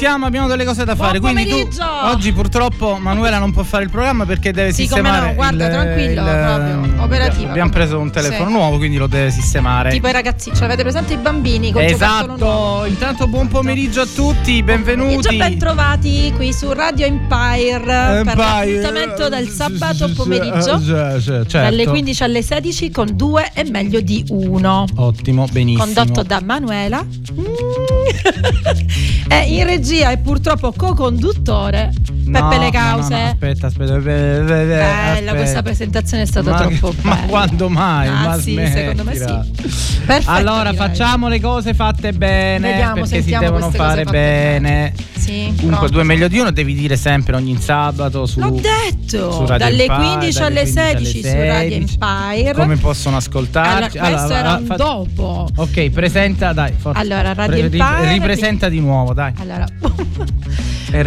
[0.00, 1.20] siamo, abbiamo delle cose da fare.
[1.20, 5.02] Buon Quindi tu, oggi purtroppo Manuela non può fare il programma perché deve Sì, come
[5.02, 5.26] sistemare.
[5.26, 7.50] no, guarda, il- tranquillo, il- proprio, operativa.
[7.50, 8.52] Abbiamo preso un telefono Sì.
[8.54, 9.90] nuovo, quindi lo deve sistemare.
[9.90, 11.82] Tipo i ragazzini, cioè avete presente i bambini con?
[11.82, 15.36] Esatto, intanto buon pomeriggio a tutti, benvenuti.
[15.36, 18.36] Ben trovati qui su Radio Empire, per Empire.
[18.36, 21.58] l'appuntamento del Sì, sabato sì, sì, pomeriggio sì, sì, certo.
[21.58, 24.86] dalle 15 alle 16 con due e meglio di uno.
[24.96, 25.84] Ottimo, benissimo.
[25.84, 27.04] Condotto da Manuela.
[29.28, 31.92] e in regia e purtroppo co-conduttore
[32.30, 33.14] No, Peppe Le no, no, Cause.
[33.16, 33.96] no, aspetta, aspetta.
[33.98, 34.44] Bella
[35.14, 37.26] Bella questa presentazione è stata ma, troppo Ma bella.
[37.26, 38.06] quando mai?
[38.08, 38.76] Ah, ma sì, smettila.
[38.76, 39.98] secondo me sì.
[40.06, 40.76] Perfetto, Allora, direi.
[40.76, 42.68] facciamo le cose fatte bene.
[42.70, 44.92] Vediamo, perché si devono fare fatte bene.
[45.16, 45.88] Sì, Comunque, pronto.
[45.88, 48.38] due meglio di uno, devi dire sempre ogni sabato su.
[48.40, 51.98] L'ho detto, su Radio dalle Empire, 15 dalle alle 15 alle 16 su Radio 16.
[52.00, 52.52] Empire.
[52.54, 53.98] Come possono ascoltarci?
[53.98, 55.48] Allora, questo era un fa- dopo.
[55.56, 56.72] Ok, presenta, dai.
[56.76, 56.98] forza.
[56.98, 59.32] Allora, Radio Pre- Empire, Ripresenta di nuovo, dai.
[59.38, 59.66] Allora.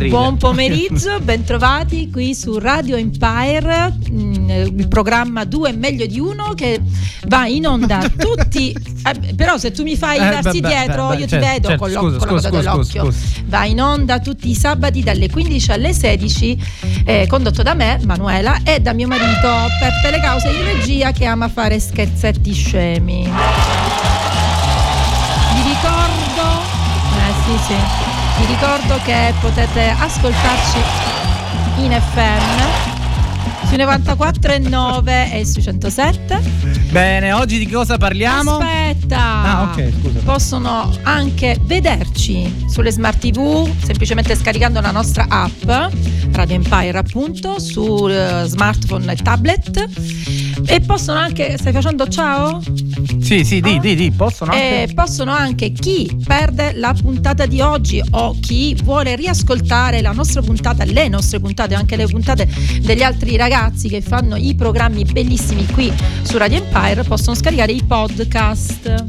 [0.10, 6.54] Buon pomeriggio, bentrovati qui su Radio Empire, mm, il programma 2 è meglio di uno
[6.56, 6.80] che
[7.28, 8.72] va in onda tutti.
[8.72, 11.68] eh, però se tu mi fai Eh, darsi beh, dietro, beh, io certo, ti vedo
[11.68, 13.14] certo, con, l'o- scusa, con la coda scusa, dell'occhio.
[13.48, 16.58] Va in onda tutti i sabati dalle 15 alle 16,
[17.06, 21.26] eh, condotto da me, Manuela, e da mio marito Peppe Le Cause in regia che
[21.26, 23.24] ama fare scherzetti scemi.
[25.54, 26.62] Vi ricordo,
[27.20, 27.76] eh sì sì,
[28.46, 30.78] vi ricordo che potete ascoltarci
[31.78, 36.42] in FM sui 94,9 e sui 107.
[36.92, 38.58] Bene, oggi di cosa parliamo?
[38.58, 39.18] Aspetta!
[39.18, 40.20] Ah, ok, scusa.
[40.24, 45.94] Possono anche vederci sulle smart TV semplicemente scaricando la nostra app
[46.34, 49.86] Radio Empire appunto su eh, smartphone e tablet
[50.66, 52.62] e possono anche stai facendo ciao?
[53.22, 54.84] Sì, sì, di, di, di, possono anche.
[54.84, 60.42] E possono anche chi perde la puntata di oggi o chi vuole riascoltare la nostra
[60.42, 62.48] puntata, le nostre puntate, anche le puntate
[62.82, 65.92] degli altri ragazzi che fanno i programmi bellissimi qui
[66.24, 69.06] su Radio Empire, possono scaricare i podcast.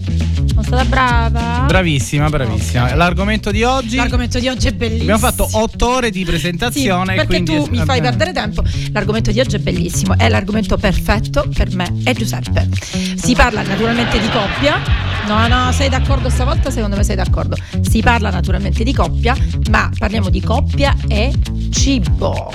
[0.47, 1.65] Sono stata brava?
[1.67, 2.95] Bravissima, bravissima.
[2.95, 3.97] L'argomento di oggi.
[3.97, 5.15] L'argomento di oggi è bellissimo.
[5.15, 7.15] Abbiamo fatto otto ore di Sì, presentazione.
[7.15, 8.63] perché quindi tu mi fai perdere tempo.
[8.93, 12.69] L'argomento di oggi è bellissimo, è l'argomento perfetto per me e Giuseppe.
[13.17, 14.81] Si parla naturalmente di coppia.
[15.27, 16.71] No, no, sei d'accordo stavolta?
[16.71, 17.57] Secondo me sei d'accordo.
[17.81, 19.37] Si parla naturalmente di coppia,
[19.69, 21.33] ma parliamo di coppia e
[21.73, 22.53] cibo.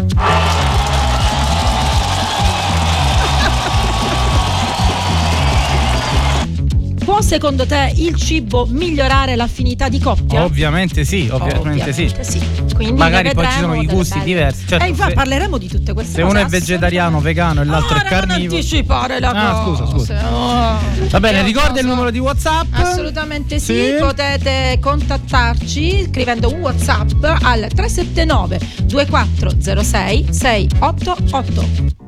[7.19, 10.45] Può secondo te il cibo migliorare l'affinità di coppia?
[10.45, 12.09] Ovviamente sì, ovviamente, sì.
[12.21, 12.39] sì.
[12.73, 14.23] Quindi Magari poi ci sono i gusti belle.
[14.25, 14.65] diversi.
[14.65, 16.33] Certo, e infatti se- parleremo di tutte queste Se cose.
[16.33, 18.55] uno è vegetariano, vegano e l'altro è Ora non carnivoro.
[18.55, 19.97] anticipare la Ah, scusa, cosa.
[19.97, 20.33] scusa.
[20.33, 20.77] Oh.
[21.09, 22.67] Va bene, ricorda il numero di WhatsApp?
[22.71, 23.73] Assolutamente sì.
[23.73, 23.95] Sì.
[23.99, 32.07] potete contattarci scrivendo un WhatsApp al 379 2406 688.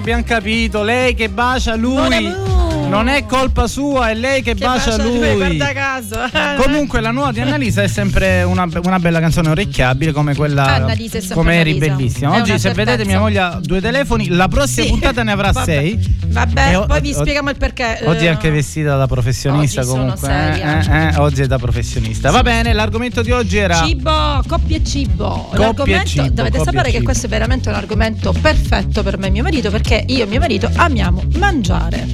[0.00, 0.82] abbiamo capito.
[0.82, 2.48] Lei che bacia lui.
[2.88, 5.34] Non è- colpa sua, è lei che, Che bacia, bacia lui.
[5.36, 6.16] guarda caso.
[6.60, 10.86] Comunque la nuova di Annalisa è sempre una, una bella canzone orecchiabile come quella
[11.32, 12.34] come eri bellissima.
[12.34, 14.90] Oggi se vedete mia moglie ha due telefoni, la prossima Sì.
[14.90, 15.64] puntata ne avrà Vabbè.
[15.64, 16.18] sei.
[16.30, 18.00] Vabbè, E o- poi vi spieghiamo il perché.
[18.04, 20.28] Oggi è eh, anche vestita da professionista oggi comunque.
[20.28, 20.80] seria.
[21.10, 22.30] eh, eh, oggi è da professionista.
[22.30, 25.28] Va bene, l'argomento di oggi era Cibo, coppia e cibo.
[25.50, 29.30] Coppia L'argomento, cibo, dovete sapere che questo è veramente un argomento perfetto per me e
[29.30, 32.06] mio marito perché io e mio marito amiamo mangiare.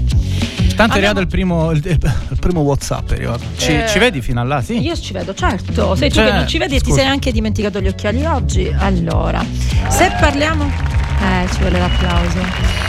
[0.76, 3.12] Tanto è Abbiamo- arrivato il primo, il, il primo WhatsApp.
[3.12, 3.28] È.
[3.56, 4.60] Ci, Eh, ci vedi fino a là?
[4.62, 4.78] Sì.
[4.78, 5.94] Io ci vedo, certo.
[5.94, 7.00] Sei tu Cioè, che non ci vedi e ti scusa.
[7.00, 8.74] sei anche dimenticato gli occhiali oggi.
[8.78, 9.42] Allora,
[9.88, 10.64] se parliamo.
[11.18, 12.38] Eh, ci vuole l'applauso.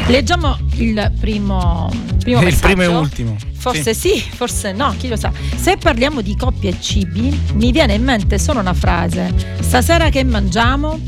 [0.07, 1.89] Leggiamo il primo,
[2.19, 3.35] primo il primo e ultimo.
[3.53, 4.19] Forse sì.
[4.19, 5.31] forse no, chi lo sa.
[5.55, 9.33] Se parliamo di coppie e cibi, mi viene in mente solo una frase.
[9.59, 10.99] Stasera che mangiamo?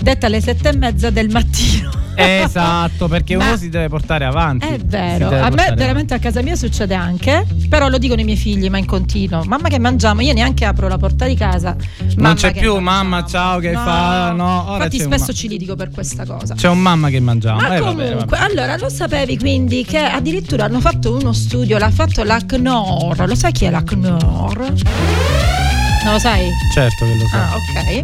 [0.00, 2.07] Detta alle sette e mezza del mattino.
[2.22, 4.66] Esatto, perché Ma- uno si deve portare avanti.
[4.66, 8.36] È vero, a me veramente a casa mia succede anche, però lo dicono i miei
[8.36, 9.44] figli, ma in continuo.
[9.44, 11.76] Mamma che mangiamo, io neanche apro la porta di casa.
[12.16, 13.08] mamma c'è che più, mangiamo.
[13.08, 14.32] mamma, ciao, che fa?
[14.32, 16.54] No, ora Infatti c'è spesso ci litigo per questa cosa.
[16.54, 17.60] C'è un mamma che mangiamo.
[17.60, 18.44] Ma Eh, comunque, bene.
[18.44, 23.26] allora lo sapevi quindi che addirittura hanno fatto uno studio, l'ha fatto la CNOR.
[23.28, 25.57] Lo sai chi è la CNOR?
[26.04, 26.50] Non lo sai?
[26.72, 27.36] Certo che lo so.
[27.36, 28.02] Ah, ok.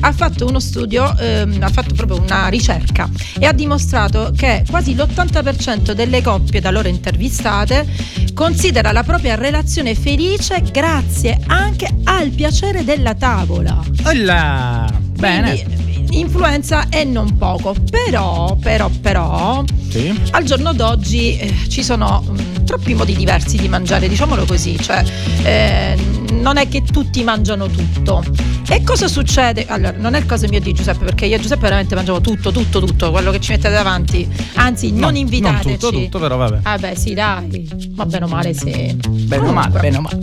[0.00, 3.08] Ha fatto uno studio, ehm, ha fatto proprio una ricerca
[3.38, 7.86] e ha dimostrato che quasi l'80% delle coppie da loro intervistate
[8.34, 13.82] considera la propria relazione felice grazie anche al piacere della tavola.
[14.04, 15.04] Olla!
[15.16, 15.62] Bene.
[15.62, 15.85] Quindi,
[16.18, 17.74] influenza e non poco.
[17.90, 20.12] Però, però, però, Sì.
[20.30, 25.04] al giorno d'oggi eh, ci sono mm, troppi modi diversi di mangiare, diciamolo così, cioè
[25.42, 25.96] eh,
[26.32, 28.22] non è che tutti mangiano tutto.
[28.68, 29.64] E cosa succede?
[29.68, 32.50] Allora, non è il caso mio di Giuseppe, perché io e Giuseppe veramente mangiamo tutto,
[32.50, 34.28] tutto, tutto, quello che ci mettete davanti.
[34.54, 35.68] Anzi, No, non invitateci.
[35.68, 36.58] Non tutto, tutto, però vabbè.
[36.62, 37.68] Ah beh, sì, dai.
[37.94, 38.96] Ma bene o male, sì.
[39.08, 40.18] Bene o male, bene o male.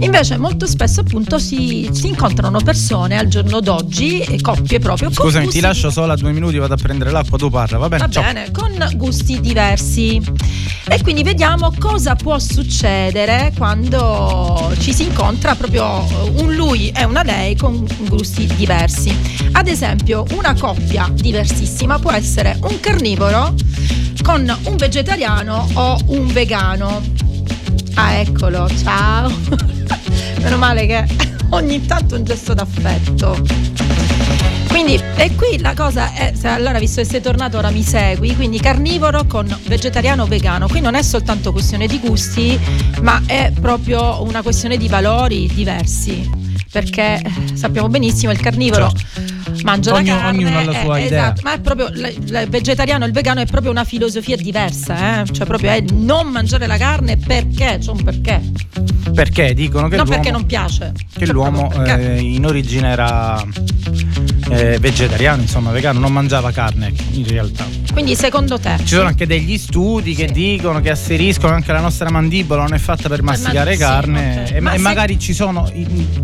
[0.00, 5.10] Invece molto spesso appunto si, si incontrano persone al giorno d'oggi, e coppie proprio.
[5.10, 8.04] Scusami, ti lascio sola due minuti, vado a prendere l'acqua, tu parla, va bene?
[8.04, 8.22] Va Ciao.
[8.22, 10.20] bene, con gusti diversi.
[10.88, 16.04] E quindi vediamo cosa può succedere quando ci si incontra proprio
[16.36, 19.16] un lui e una lei con gusti diversi.
[19.52, 23.54] Ad esempio, una coppia diversissima può essere un carnivoro
[24.22, 27.00] con un vegetariano o un vegano.
[27.94, 29.30] Ah, eccolo, ciao.
[30.42, 31.06] Meno male che
[31.50, 33.80] ogni tanto un gesto d'affetto.
[34.68, 38.58] Quindi, e qui la cosa è, allora visto che sei tornato ora mi segui, quindi
[38.58, 42.58] carnivoro con vegetariano o vegano, qui non è soltanto questione di gusti,
[43.02, 46.28] ma è proprio una questione di valori diversi,
[46.72, 48.90] perché eh, sappiamo benissimo il carnivoro
[49.62, 51.22] mangia Ognuno- la carne, ognuno ha la sua eh, idea.
[51.24, 55.26] esatto, ma è proprio il vegetariano e il vegano è proprio una filosofia diversa, eh?
[55.32, 58.40] cioè proprio è non mangiare la carne perché, c'è un perché,
[59.14, 60.92] Perché dicono che non perché non piace.
[61.12, 63.44] che Cioè, l'uomo eh, in origine era
[64.52, 67.66] eh, vegetariano, insomma, vegano, non mangiava carne in realtà.
[67.92, 70.32] Quindi secondo te Ci sono anche degli studi che Sì.
[70.32, 74.44] dicono che asseriscono che anche la nostra mandibola non è fatta per masticare sì, carne
[74.46, 74.50] ok.
[74.54, 75.70] e, Ma e se- magari ci sono,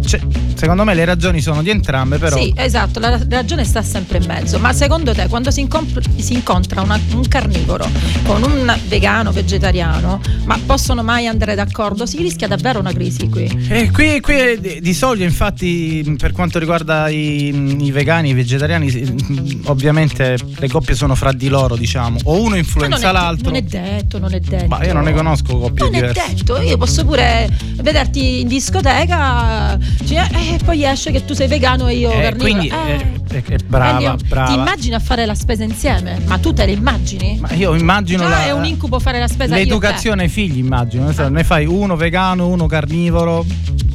[0.06, 0.18] cioè,
[0.54, 4.24] secondo me le ragioni sono di entrambe, però Sì, esatto, la ragione sta sempre in
[4.26, 4.58] mezzo.
[4.58, 7.86] Ma secondo te, quando si, incomp- si incontra una- un carnivoro
[8.24, 12.06] con un vegano, vegetariano, ma possono mai andare d'accordo?
[12.06, 13.44] Si rischia davvero una crisi qui.
[13.68, 17.48] E qui, qui di- di solito, infatti, per quanto riguarda i,
[17.84, 22.56] i vegani, i vegetariani, sì, ovviamente le coppie sono fra di loro, diciamo, o uno
[22.56, 23.44] influenza non è, l'altro.
[23.50, 24.66] non è detto, non è detto.
[24.66, 26.34] Ma io non ne conosco coppie Non è diverse.
[26.34, 31.48] detto, io posso pure vederti in discoteca cioè, eh, e poi esce che tu sei
[31.48, 32.38] vegano e io Eh, carnivoro.
[32.38, 34.46] quindi, Eh, eh, eh, brava, e io- brava.
[34.48, 36.18] Ti immagini a fare la spesa insieme?
[36.26, 37.38] Ma tu te le immagini?
[37.40, 40.58] Ma io immagino Già la- è un incubo fare la spesa e l'educazione ai figli,
[40.58, 41.12] immagino.
[41.12, 43.44] Sai, Ne fai uno vegano, uno carnivoro,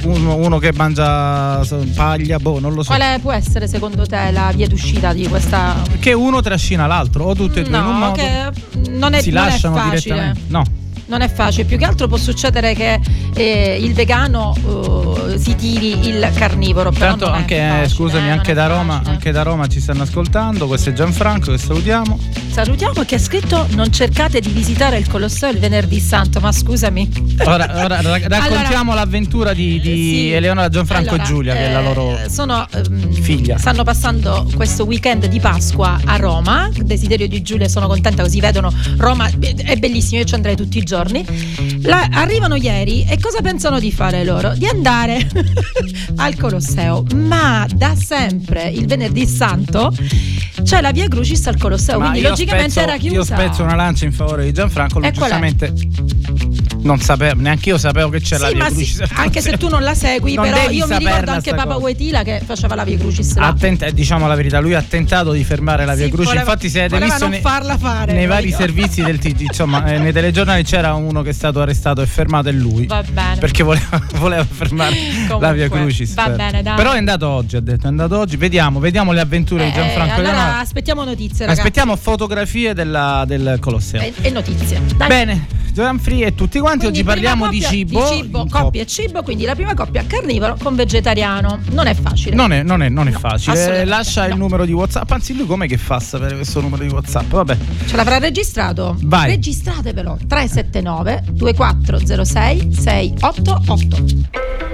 [0.04, 1.60] uno, uno che mangia
[1.94, 2.88] paglia, boh, non lo so.
[2.94, 7.34] Quale può essere secondo te la via d'uscita di questa Che uno trascina l'altro, o
[7.34, 8.12] tutte e due in un No, modo.
[8.12, 8.50] che
[8.90, 9.98] non è, si non è lasciano facile.
[10.00, 10.40] direttamente.
[10.48, 10.62] No.
[11.06, 12.98] Non è facile, più che altro può succedere che
[13.34, 14.54] eh, il vegano
[15.28, 16.90] eh, si tiri il carnivoro.
[16.90, 20.66] Tanto anche, facile, scusami, eh, anche da, Roma, anche da Roma ci stanno ascoltando.
[20.66, 22.18] Questo è Gianfranco che salutiamo.
[22.50, 27.34] Salutiamo che ha scritto non cercate di visitare il Colosseo il venerdì santo, ma scusami.
[27.44, 30.30] Ora, ora ra- raccontiamo Allora, l'avventura di, di sì.
[30.30, 32.18] Eleonora Gianfranco Allora, e Giulia, che è la eh, loro.
[32.28, 33.58] sono, ehm, figlia.
[33.58, 36.70] Stanno passando questo weekend di Pasqua a Roma.
[36.72, 39.28] Desiderio di Giulia, sono contenta così vedono Roma.
[39.28, 40.93] È bellissimo, io ci andrei tutti i giorni.
[41.82, 44.54] La- arrivano ieri e cosa pensano di fare loro?
[44.54, 45.26] Di andare
[46.16, 47.04] al Colosseo.
[47.14, 49.92] Ma da sempre, il venerdì santo,
[50.64, 53.16] c'è la via Crucis al Colosseo, Ma quindi logicamente spezzo- era chiusa.
[53.16, 55.72] Io spezzo una lancia in favore di Gianfranco, lui giustamente
[56.84, 59.56] non sapevo, neanche io sapevo che c'era Sì, la via sì, Crucis al anche se
[59.56, 62.22] tu non la segui, Non però io mi ricordo anche Papa cosa.
[62.22, 63.46] Che faceva la via Crucis là.
[63.46, 66.68] Attenta, diciamo la verità, lui ha tentato di fermare la via Sì, Crucis, voleva- infatti
[66.78, 68.64] è voleva visto farla fare, nei vari ricordo.
[68.66, 72.48] servizi del TG, insomma, eh, nei telegiornali c'era uno che è stato arrestato e fermato
[72.48, 72.86] e lui.
[72.86, 73.36] Va bene.
[73.38, 74.94] Perché voleva, voleva fermare
[75.40, 76.14] la via Comunque, Crucis.
[76.14, 76.36] va certo.
[76.36, 76.76] bene, dai.
[76.76, 78.36] Però è andato oggi, ha detto, è andato oggi.
[78.36, 80.53] Vediamo, vediamo le avventure Eh, di Gianfranco allora Leonardo.
[80.60, 81.60] Aspettiamo notizie, ragazzi.
[81.60, 84.00] Aspettiamo fotografie della- del Colosseo.
[84.00, 84.80] E, e notizie.
[84.96, 85.08] Dai.
[85.08, 88.08] Bene, Joan Free e tutti quanti, Quindi oggi parliamo di cibo.
[88.08, 91.58] Di cibo, coppia e cibo, quindi la prima coppia carnivoro con vegetariano.
[91.70, 92.36] Non è facile.
[92.36, 93.84] Non è, non è- non è No, facile.
[93.84, 94.36] Lascia il no.
[94.36, 95.10] numero di WhatsApp.
[95.10, 97.28] Anzi, lui com'è che fa a sapere questo numero di WhatsApp?
[97.30, 97.56] Vabbè.
[97.86, 98.96] Ce l'avrà registrato?
[99.02, 99.30] Vai.
[99.30, 104.73] Registratevelo 379 2406 688.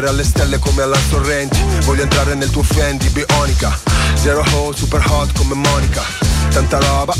[0.00, 3.78] credere alle stelle come alla Sorrenti Voglio entrare nel tuo Fendi, bionica.
[4.14, 6.02] Zero hole, super hot come Monica.
[6.50, 7.14] Tanta roba,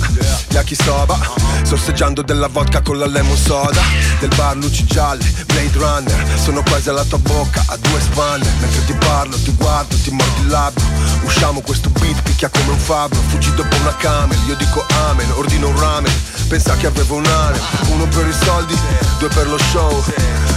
[0.49, 1.19] yakisoba
[1.63, 3.81] Sorseggiando della vodka con la lemon soda.
[4.19, 6.39] Del bar luci gialle, Blade Runner.
[6.39, 8.47] Sono quasi alla tua bocca, a due spanne.
[8.61, 10.85] Mentre ti parlo, ti guardo, ti mordi il labbro.
[11.23, 13.21] Usciamo questo beat, picchia come un fabbro.
[13.29, 16.13] Fuggi dopo una camel, io dico amen Ordino un ramen,
[16.49, 17.61] pensa che avevo un harem
[17.91, 18.77] Uno per i soldi,
[19.19, 20.03] due per lo show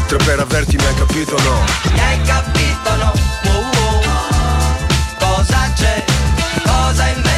[0.08, 1.64] Tre per averti, mi hai capito no?
[1.92, 3.12] Mi hai capito no?
[3.44, 3.62] Wow,
[4.04, 5.36] wow.
[5.36, 6.04] Cosa c'è?
[6.64, 7.06] Cosa?
[7.06, 7.33] Wow,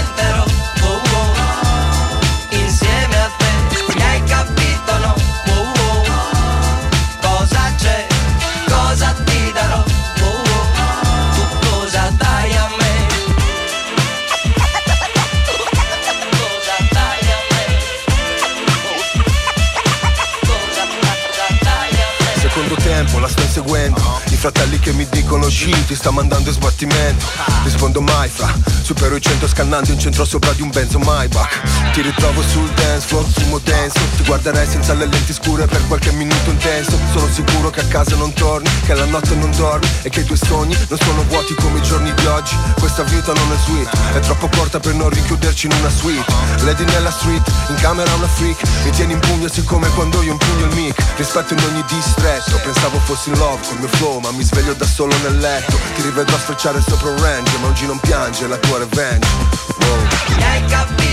[29.56, 31.62] scannando in centro sopra di un benzo Maybach.
[31.94, 36.12] Ti ritrovo sul dance floor, fumo denso Ti guarderei senza le lenti scure per qualche
[36.12, 37.00] minuto intenso.
[37.14, 40.24] Sono sicuro che a casa non torni, che la notte non dormi E che i
[40.26, 42.54] tuoi sogni non sono vuoti come i giorni di oggi.
[42.78, 46.26] Questa vita non è sweet, è troppo corta per non rinchiuderci in una suite.
[46.66, 48.60] Lady nella street, in camera una freak.
[48.84, 51.02] Mi tieni in pugno siccome quando io impugno il mic.
[51.16, 54.86] Rispetto in ogni distretto Pensavo fossi in love col mio flow Ma mi sveglio da
[54.86, 55.78] solo nel letto.
[55.96, 59.45] Ti rivedrò sfrecciare sopra un range Ma oggi non piange la tua revenge
[59.80, 60.00] Wow.
[60.38, 61.05] Mi hai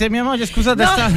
[0.00, 0.90] Niente, mia moglie, scusate, No.
[0.90, 1.10] sta,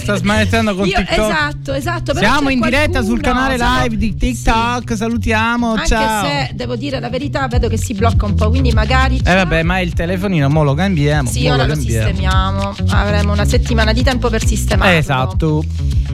[0.00, 1.18] sta smanettando con Io- TikTok.
[1.18, 2.16] esatto, esatto.
[2.16, 4.96] Siamo in diretta sul qualcuno, canale live di TikTok.
[4.96, 5.72] Salutiamo.
[5.72, 6.24] Anche ciao.
[6.24, 9.20] se devo dire la verità, vedo che si blocca un po', quindi magari.
[9.22, 11.28] Eh vabbè, ma il telefonino mo lo cambiamo.
[11.28, 12.06] Sì, ora lo cambiamo.
[12.06, 12.74] sistemiamo.
[12.88, 14.96] Avremo una settimana di tempo per sistemarlo.
[14.96, 15.64] Esatto.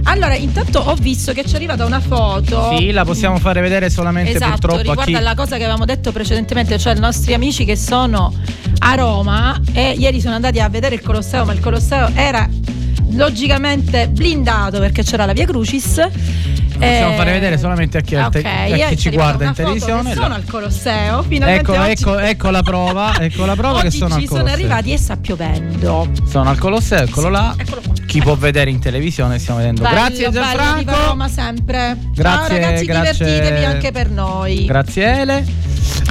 [0.04, 2.76] Allora, intanto ho visto che ci è arrivata una foto.
[2.76, 6.10] Sì, la possiamo fare vedere solamente Esatto, purtroppo a riguarda la cosa che avevamo detto
[6.10, 8.32] precedentemente, cioè i nostri amici che sono
[8.78, 12.48] a Roma e ieri sono andati a vedere il Colosseo, ma il Colosseo era
[13.12, 15.94] logicamente blindato perché c'era la Via Crucis.
[16.78, 20.34] possiamo fare vedere solamente a chi- a te- a chi ci guarda in televisione, Sono
[20.34, 24.26] al Colosseo, finalmente Ecco, ecco, ecco la prova, ecco la prova che sono al ci
[24.26, 24.60] sono Colosseo.
[24.60, 26.08] arrivati e sta piovendo.
[26.28, 27.54] Sono al Colosseo, eccolo là.
[27.56, 27.94] Eccolo qua.
[28.06, 29.82] Chi può vedere in televisione stiamo vedendo.
[29.82, 30.94] Bello, grazie Gianfranco.
[31.06, 31.96] Roma sempre.
[32.00, 33.24] Ciao Grazie, ragazzi, grazie.
[33.26, 34.64] divertitevi anche per noi.
[34.64, 35.44] Grazie Ele.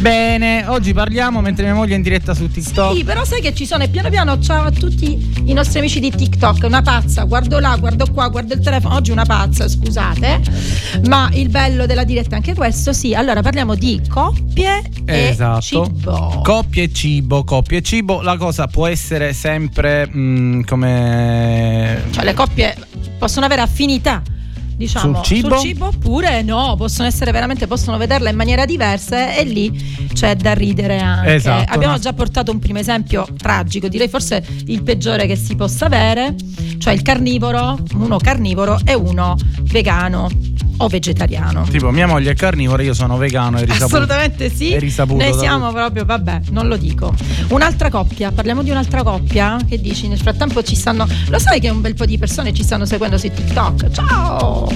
[0.02, 2.96] Bene, oggi parliamo mentre mia moglie è in diretta su TikTok.
[2.96, 6.00] Sì, però sai che ci sono e piano piano ciao a tutti i nostri amici
[6.00, 10.42] di TikTok, una pazza, guardo là, guardo qua, guardo il telefono, oggi una pazza, scusate,
[11.08, 15.58] ma il bello della diretta è anche questo, sì, allora parliamo di coppie Esatto.
[15.58, 16.42] e cibo.
[16.44, 18.22] Coppie e cibo, coppie e cibo.
[18.22, 22.04] La cosa può essere sempre mm, come.
[22.12, 22.76] cioè le coppie
[23.18, 24.22] possono avere affinità.
[24.78, 25.88] Diciamo, Sul cibo?
[25.88, 31.00] oppure no, possono essere veramente, possono vederla in maniera diversa e lì c'è da ridere
[31.00, 31.34] anche.
[31.34, 32.00] Esatto, Abbiamo no.
[32.00, 36.36] già portato un primo esempio tragico, direi forse il peggiore che si possa avere,
[36.78, 40.30] cioè il carnivoro, uno carnivoro e uno vegano
[40.78, 41.64] o vegetariano.
[41.64, 43.86] Tipo, mia moglie è carnivora, io sono vegano e risaputo.
[43.86, 44.74] Assolutamente sì.
[44.74, 47.14] È risaputo Noi siamo proprio, vabbè, non lo dico.
[47.50, 49.58] Un'altra coppia, parliamo di un'altra coppia.
[49.68, 50.08] Che dici?
[50.08, 51.08] Nel frattempo ci stanno.
[51.30, 53.90] Lo sai che un bel po' di persone ci stanno seguendo su TikTok.
[53.92, 54.67] Ciao!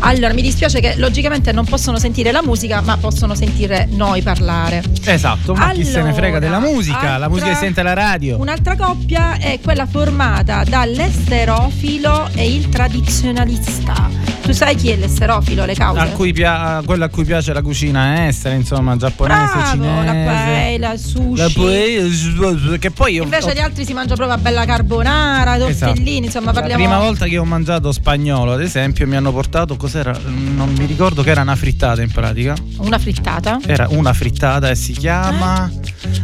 [0.00, 4.82] Allora, mi dispiace che logicamente non possono sentire la musica, ma possono sentire noi parlare.
[5.04, 7.16] Esatto, ma chi se ne frega della Allora, musica?
[7.16, 8.38] La musica che altra- sente alla radio.
[8.38, 14.10] Un'altra coppia è quella formata dall'esterofilo e il tradizionalista.
[14.42, 16.00] Tu sai chi è l'esterofilo, le cause?
[16.00, 20.04] A cui pia- quello a cui piace la cucina estera, insomma, giapponese, Bravo, cinese.
[20.04, 21.36] la paella, il sushi.
[21.36, 25.92] La paella, che poi io Invece ho- gli altri si mangia proprio bella carbonara, Esatto.
[25.92, 29.76] tortellini, insomma La parliamo prima volta che ho mangiato spagnolo, ad esempio, mi hanno portato
[29.76, 30.18] cos'era?
[30.26, 32.54] Non mi ricordo che era una frittata in pratica.
[32.78, 33.60] una frittata.
[33.64, 35.70] Era una frittata e si chiama.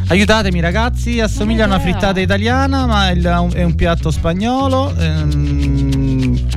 [0.08, 4.92] Aiutatemi ragazzi, assomiglia a una frittata italiana, ma è un piatto spagnolo.
[4.98, 6.48] ehm,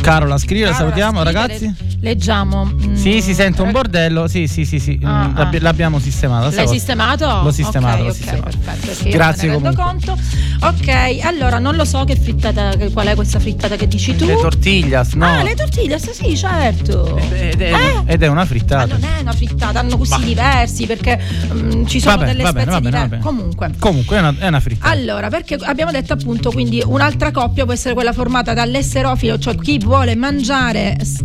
[0.00, 1.72] Carola scrive, la salutiamo ragazzi.
[2.02, 2.64] Leggiamo.
[2.64, 4.26] mm, Sì, si sente un bordello.
[4.26, 4.98] Sì, sì, sì, sì.
[5.02, 5.38] Ah, mm, ah.
[5.38, 6.44] l'abbi- L'abbiamo sistemato.
[6.44, 7.40] L'hai stavo- sistemato?
[7.42, 8.58] L'ho sistemato, Ok, l'ho ok, sistemato.
[8.64, 9.84] perfetto, io Grazie me ne comunque.
[9.84, 10.18] conto.
[10.62, 14.24] Ok, allora non lo so che frittata, che- qual è questa frittata che dici tu.
[14.26, 15.26] Le tortiglias, no?
[15.26, 17.16] Ah, le tortiglie, sì, certo.
[17.32, 18.02] Ed è, Eh?
[18.12, 18.86] ed è una Ma frittata.
[18.86, 21.18] non è una frittata, hanno gusti Ma- diversi perché
[21.52, 23.24] mm, ci sono Va bene, delle va bene, spezie va bene, va diverse.
[23.26, 23.70] Comunque.
[23.78, 24.90] Comunque è una, è una frittata.
[24.90, 29.78] Allora, perché abbiamo detto appunto, quindi un'altra coppia può essere quella formata dall'esterofilo, cioè chi
[29.78, 31.22] vuole mangiare s-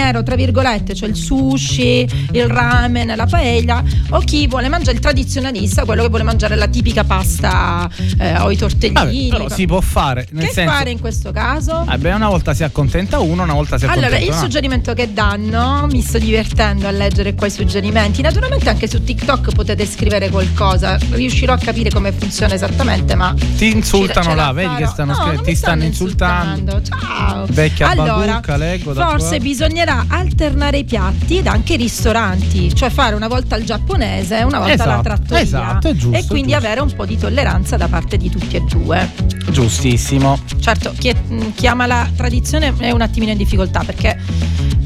[0.00, 5.02] straniero, tra virgolette, cioè il sushi, il ramen, la paella, o chi vuole mangiare il
[5.02, 9.28] tradizionalista, quello che vuole mangiare la tipica pasta eh, o i tortellini.
[9.28, 10.26] Vabbè, però si può fare.
[10.30, 11.84] Nel che senso, fare in questo caso?
[11.84, 15.86] Vabbè, una volta si accontenta uno, una volta si accontenta Allora, il suggerimento che danno,
[15.90, 18.22] mi sto divertendo a leggere qua i suggerimenti.
[18.22, 23.70] Naturalmente anche su TikTok potete scrivere qualcosa, riuscirò a capire come funziona esattamente, ma Ti
[23.70, 26.82] insultano là, vedi che stanno No, scrivendo, ti mi stanno insultando.
[26.82, 27.46] Ciao.
[27.50, 29.38] Vecchia allora, babucca, leggo da forse qua.
[29.40, 34.58] bisognerà alternare i piatti ed anche i ristoranti, cioè fare una volta il giapponese, una
[34.58, 35.42] volta la Esatto, trattoria.
[35.42, 36.66] esatto, giusto, e quindi giusto.
[36.66, 39.10] avere un po' di tolleranza da parte di tutti e due.
[39.50, 40.38] Giustissimo.
[40.60, 44.18] Certo, chi, è- mh, chi ama la tradizione è un attimino in difficoltà perché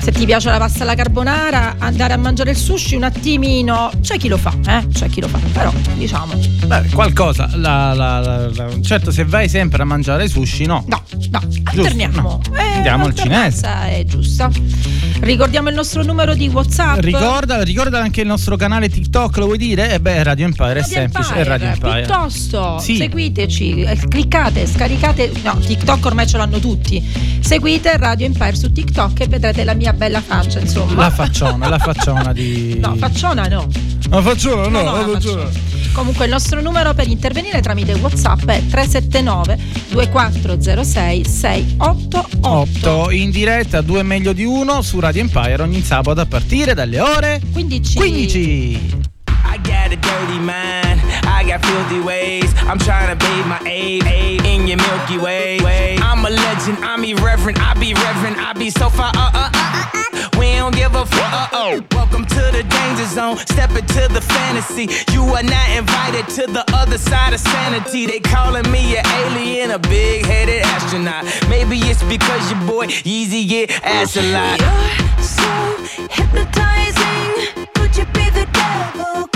[0.01, 4.19] se ti piace la pasta alla carbonara, andare a mangiare il sushi un attimino, c'è
[4.19, 4.87] chi lo fa, eh?
[4.89, 6.35] C'è chi lo fa, però diciamo,
[6.67, 7.49] Beh, qualcosa.
[7.55, 10.85] la- la- la- certo, se vai sempre a mangiare sushi, no.
[10.89, 12.41] no, no, alterniamo.
[12.55, 13.67] Eh, Andiamo al cinese.
[13.67, 14.51] È giusta.
[15.21, 16.99] Ricordiamo il nostro numero di WhatsApp.
[16.99, 19.93] Ricorda, ricorda anche il nostro canale TikTok, lo vuoi dire?
[19.95, 22.01] Eh beh, Radio Empire è Radio semplice, Empire, è Radio Empire.
[22.03, 22.97] Piuttosto, Sì.
[22.97, 25.33] seguiteci, eh, cliccate, scaricate.
[25.43, 27.03] No, TikTok ormai ce l'hanno tutti.
[27.41, 30.95] Seguite Radio Empire su TikTok e vedrete la mia bella faccia, insomma.
[30.95, 32.79] La facciona, la facciona di.
[32.79, 33.69] No, facciona no.
[34.11, 35.51] La facciona, no, No, no, la la facciona.
[35.95, 39.57] Comunque il nostro numero per intervenire tramite WhatsApp è 379
[39.91, 42.49] 2406 688.
[42.49, 46.99] 8 in diretta, due meglio di uno su Radio Empire ogni sabato a partire dalle
[46.99, 47.97] ore 15.
[47.97, 48.31] 15.
[48.31, 51.24] I got a dirty mind.
[51.45, 52.55] I got filthy ways.
[52.61, 54.07] I'm trying to bathe my aid,
[54.47, 55.59] in your Milky Way.
[56.01, 56.79] I'm a legend.
[56.79, 57.61] I'm irreverent.
[57.61, 58.39] I be reverent.
[58.39, 59.13] I be so far.
[59.15, 60.39] Uh, uh, uh, uh, uh.
[60.39, 61.33] We don't give a fuck.
[61.35, 61.85] Uh, oh.
[61.93, 63.37] Welcome to the danger zone.
[63.37, 64.89] Step into the fantasy.
[65.13, 68.07] You are not invited to the other side of sanity.
[68.07, 71.27] They calling me an alien, a big headed astronaut.
[71.51, 74.61] Maybe it's because your boy Yeezy get ass a lot.
[74.61, 77.67] You're so hypnotizing.
[77.75, 79.34] Could you be the devil?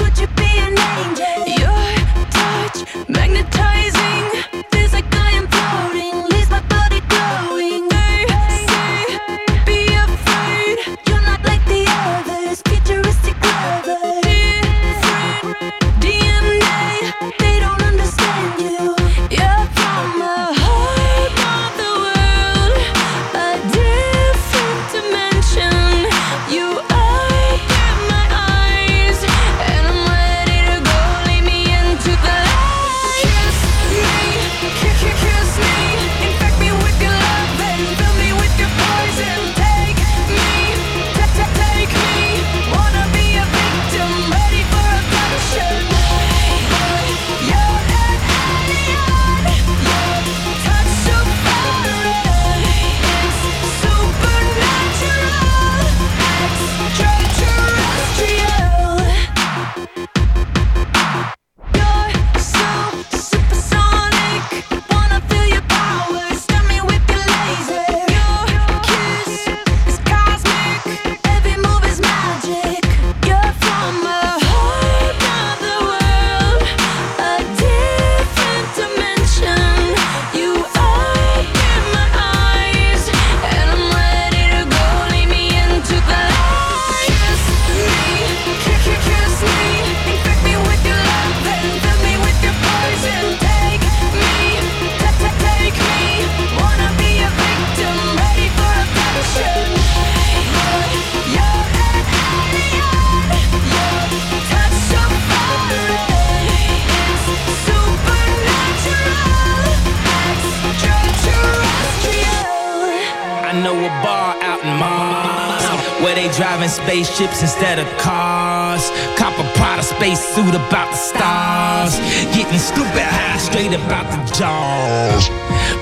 [117.43, 118.91] Instead of cars.
[119.17, 121.99] Cop a Prada space suit about the stars.
[122.35, 125.29] Getting stupid high straight about the jaws.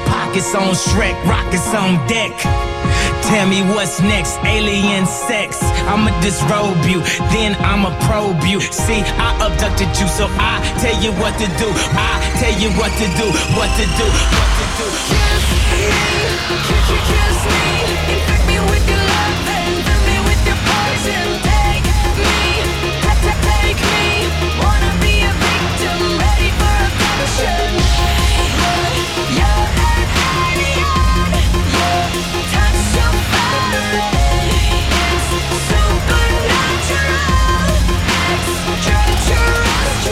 [0.06, 2.32] Pockets on Shrek, rockets on deck.
[3.30, 5.58] Tell me what's next, alien sex.
[5.90, 7.00] I'ma disrobe you,
[7.34, 8.60] then I'ma probe you.
[8.60, 11.68] See, I abducted you, so I tell you what to do.
[11.96, 13.26] I tell you what to do,
[13.58, 14.96] what to do, what to do.
[15.10, 17.25] Kiss me, kiss me, infect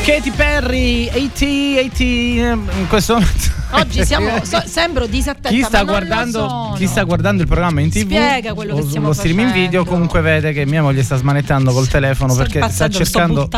[0.05, 1.43] Katy Perry, AT,
[1.87, 3.53] AT, in questo momento.
[3.71, 5.49] Oggi siamo, so- sembro disattenta.
[5.49, 9.07] Chi sta, guardando, chi sta guardando il programma in tv Spiega quello che o stiamo
[9.09, 9.65] lo streaming facendo.
[9.67, 13.05] video comunque vede che mia moglie sta smanettando col telefono Sto perché sta lo sto
[13.05, 13.49] cercando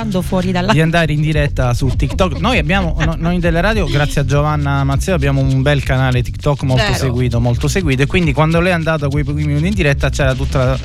[0.53, 4.25] dalla- di andare in diretta su TikTok noi abbiamo no- noi delle radio grazie a
[4.25, 6.95] Giovanna Mazzeo abbiamo un bel canale TikTok molto Vero.
[6.97, 10.33] seguito molto seguito e quindi quando lei è andata quei pochi minuti in diretta c'era
[10.35, 10.79] tutta la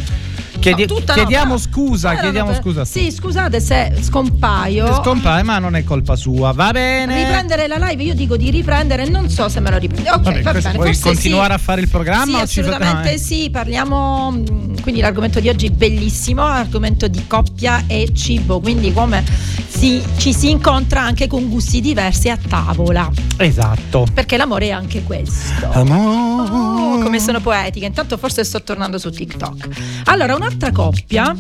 [0.62, 4.94] Chiedi- No, no, chiediamo però- scusa erano chiediamo per- scusa Sì, scusate se scompaio.
[5.02, 9.08] scompare ma non è colpa sua va bene Riprendere la live, io dico di riprendere,
[9.10, 10.10] non so se me lo riprende.
[10.12, 10.72] Ok, Vabbè, va bene.
[10.76, 11.54] vuoi continuare sì.
[11.54, 13.18] a fare il programma Sì, assolutamente no, eh.
[13.18, 13.50] sì.
[13.50, 14.32] Parliamo.
[14.32, 18.60] mh, Quindi l'argomento di oggi è bellissimo, argomento di coppia e cibo.
[18.60, 19.24] Quindi come
[19.68, 23.10] si- ci si incontra anche con gusti diversi a tavola.
[23.38, 25.70] esatto Perché l'amore è anche questo.
[25.72, 27.86] amore Oh, come sono poetica.
[27.86, 29.68] Intanto forse sto tornando su TikTok.
[30.06, 31.36] Allora, una un'altra coppia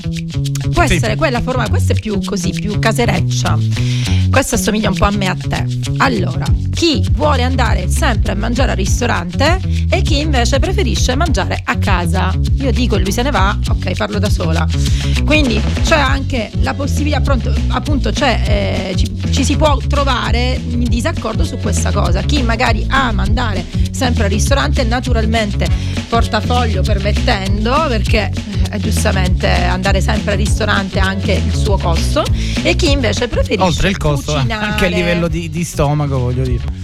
[0.71, 0.95] può Sì.
[0.95, 3.57] essere quella formata, questa è più così, più casereccia.
[4.29, 5.65] Questa assomiglia un po' a me e a te.
[5.97, 11.77] Allora, chi vuole andare sempre a mangiare al ristorante e chi invece preferisce mangiare a
[11.77, 12.33] casa.
[12.55, 14.65] Io dico lui se ne va, ok, parlo da sola.
[15.25, 20.83] Quindi c'è anche la possibilità, pronto, appunto, c'è, eh, ci, ci si può trovare in
[20.85, 22.21] disaccordo su questa cosa.
[22.21, 25.67] Chi magari ama andare sempre al ristorante, naturalmente
[26.07, 28.31] portafoglio permettendo, perché
[28.71, 32.23] eh, giustamente andare sempre al ristorante ha anche il suo costo,
[32.61, 34.65] e chi invece preferisce Oltre il costo, eh, cucinare.
[34.65, 36.80] anche a livello di, di stomaco, voglio dire.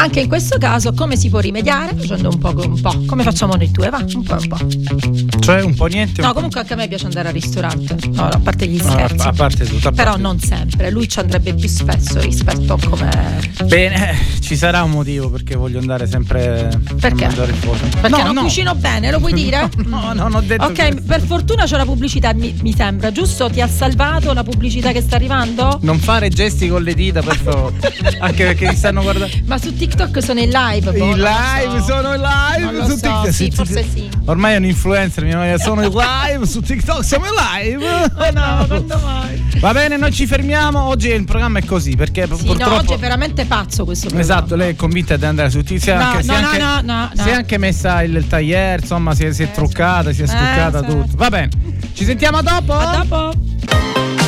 [0.00, 1.94] Anche in questo caso come si può rimediare?
[1.94, 3.02] Facendo un po', un po'.
[3.04, 3.98] come facciamo noi due, va?
[3.98, 5.38] Un po' un po'.
[5.40, 6.22] Cioè, un po' niente.
[6.22, 7.96] No, comunque anche a me piace andare al ristorante.
[8.12, 9.26] No, a parte gli scherzi.
[9.26, 9.88] a parte tutto.
[9.88, 13.40] a Però parte non sempre, lui ci andrebbe più spesso rispetto a come.
[13.66, 17.24] Bene, ci sarà un motivo perché voglio andare sempre Perché?
[17.24, 17.80] a mangiare fuori.
[18.00, 18.42] Perché no, non no.
[18.44, 19.68] cucino bene, lo puoi dire?
[19.84, 21.02] No, no, non ho detto Ok, questo.
[21.06, 23.50] per fortuna c'è la pubblicità, mi, mi sembra, giusto?
[23.50, 25.78] Ti ha salvato la pubblicità che sta arrivando?
[25.82, 27.74] Non fare gesti con le dita, per favore.
[28.18, 29.34] Anche perché mi stanno guardando.
[29.44, 29.88] Ma su TikTok
[30.22, 30.92] sono in live.
[30.92, 31.84] boh, non I lo live, so.
[31.86, 33.32] sono in live su so, TikTok.
[33.32, 34.08] sì, forse sì.
[34.26, 37.88] Ormai è un influencer, mia moglie, sono in live su TikTok, siamo in live.
[38.20, 39.48] Oh no, quando mai?
[39.60, 40.80] Va bene, noi ci fermiamo.
[40.82, 44.32] Oggi il programma è così perché Sì, purtroppo no, oggi è veramente pazzo questo programma.
[44.34, 45.96] Esatto, lei è convinta di andare su TikTok.
[45.96, 47.22] No, anche, si no, è no, anche, no, no, no.
[47.22, 50.20] Si è anche messa il, il tagliere, insomma, si è, si è Eh, truccata, si
[50.20, 50.86] è Eh, stuccata sì.
[50.86, 51.16] tutto.
[51.16, 51.48] Va bene,
[51.94, 52.72] ci sentiamo dopo.
[52.74, 54.19] A dopo.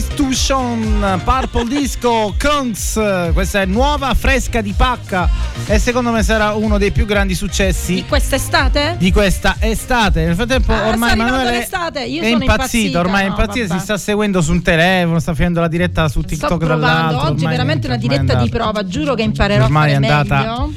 [0.00, 2.98] Substitution Purple Disco Kungs.
[3.34, 5.28] Questa è nuova, fresca di pacca.
[5.66, 8.96] E secondo me sarà uno dei più grandi successi Di quest'estate?
[8.98, 10.24] di questa estate.
[10.24, 12.44] Nel frattempo, Ah, ormai Emanuele è impazzito.
[12.44, 12.98] impazzita.
[13.00, 13.66] Ormai è No, impazzito.
[13.66, 13.78] vabbè.
[13.78, 16.86] Si sta seguendo su un telefono, sta facendo la diretta su Sto TikTok provando.
[16.86, 17.30] dall'altro.
[17.32, 18.86] Oggi è veramente una è diretta di prova.
[18.86, 20.72] Giuro che imparerò Ormai a è fare andata meglio.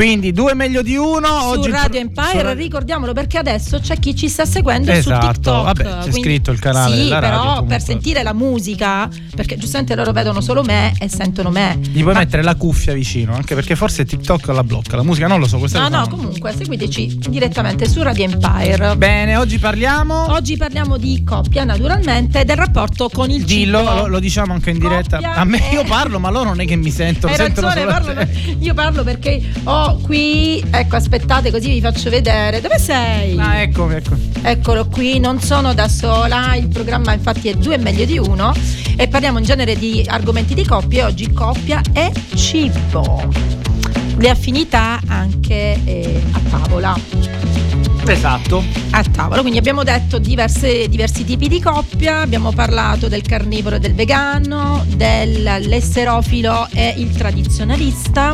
[0.00, 1.26] Quindi due meglio di uno.
[1.28, 5.32] Su oggi Radio Empire, su ricordiamolo perché adesso c'è chi ci sta seguendo Esatto, su
[5.32, 5.64] TikTok.
[5.64, 7.66] vabbè, c'è quindi- scritto il canale Sì, radio, però comunque.
[7.66, 11.78] per sentire la musica, perché giustamente loro vedono solo me e sentono me.
[11.82, 14.96] Gli puoi Ma- mettere la cuffia vicino, anche perché forse TikTok la blocca.
[14.96, 18.96] La musica non lo so, questa No, no, comunque seguiteci direttamente su Radio Empire.
[18.96, 20.32] Bene, oggi parliamo.
[20.32, 24.78] Oggi parliamo di coppia, naturalmente, del rapporto con il Dillo, lo, lo diciamo anche in
[24.78, 25.16] diretta.
[25.16, 27.34] Coppia A me e- io parlo, ma loro non è che mi sentono.
[27.34, 28.26] Hai ragione, parlo-
[28.60, 32.60] io parlo perché ho Qui, ecco, aspettate così vi faccio vedere.
[32.60, 33.38] Dove sei?
[33.38, 34.16] Ah, ecco, ecco.
[34.42, 38.54] Eccolo qui, non sono da sola, il programma infatti è due è meglio di uno
[38.96, 43.28] e parliamo in genere di argomenti di coppia e oggi coppia e cibo.
[44.16, 47.49] Le affinità anche eh, a tavola.
[48.06, 48.64] Esatto.
[48.90, 53.78] A tavola, quindi abbiamo detto diverse- diversi tipi di coppia, abbiamo parlato del carnivoro e
[53.78, 58.32] del vegano, dell'esserofilo e il tradizionalista,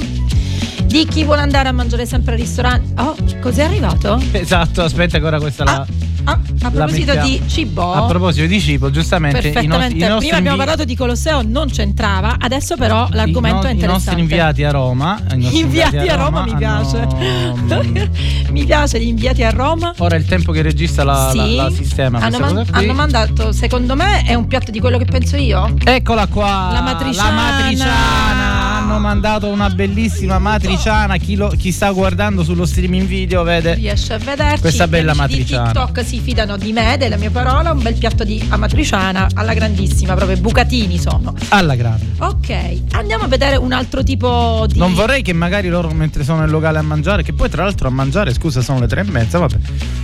[0.84, 3.00] di chi vuole andare a mangiare sempre al ristorante.
[3.00, 4.20] Oh, cos'è arrivato?
[4.32, 5.86] Esatto, aspetta che ora questa la...
[6.28, 7.92] Ah, a proposito di cibo.
[7.92, 9.94] A proposito di cibo, giustamente i nostri, Perfettamente.
[9.94, 13.68] i Prima abbiamo invi- parlato di Colosseo, non c'entrava, adesso però l'argomento i, è no-
[13.70, 13.88] i interessante.
[13.92, 15.20] nostri inviati a Roma.
[15.32, 16.98] i nostri Inviati a Roma mi piace.
[16.98, 17.82] hanno-
[18.50, 19.94] mi piace gli inviati a Roma.
[19.98, 21.54] Ora è il tempo che il regista la, la- Sì.
[21.56, 22.18] la sistema.
[22.18, 25.74] hanno, man- hanno mandato, secondo me, è un piatto di quello che penso io.
[25.84, 27.30] Eccola qua, La matriciana.
[27.30, 28.55] La matriciana.
[28.88, 31.16] Hanno mandato una bellissima matriciana.
[31.16, 33.74] Chi, lo- chi sta guardando sullo streaming video vede.
[33.74, 34.60] Riesce a vederci.
[34.60, 35.72] Questa bella matriciana.
[35.72, 37.72] Di TikTok si fidano di me, della mia parola.
[37.72, 41.34] Un bel piatto di amatriciana alla grandissima, proprio bucatini sono.
[41.48, 42.04] Alla grande.
[42.18, 44.78] Ok, andiamo a vedere un altro tipo di.
[44.78, 47.88] Non vorrei che magari loro mentre sono nel locale a mangiare, che poi tra l'altro
[47.88, 49.56] a mangiare, scusa, sono le tre e mezza, vabbè.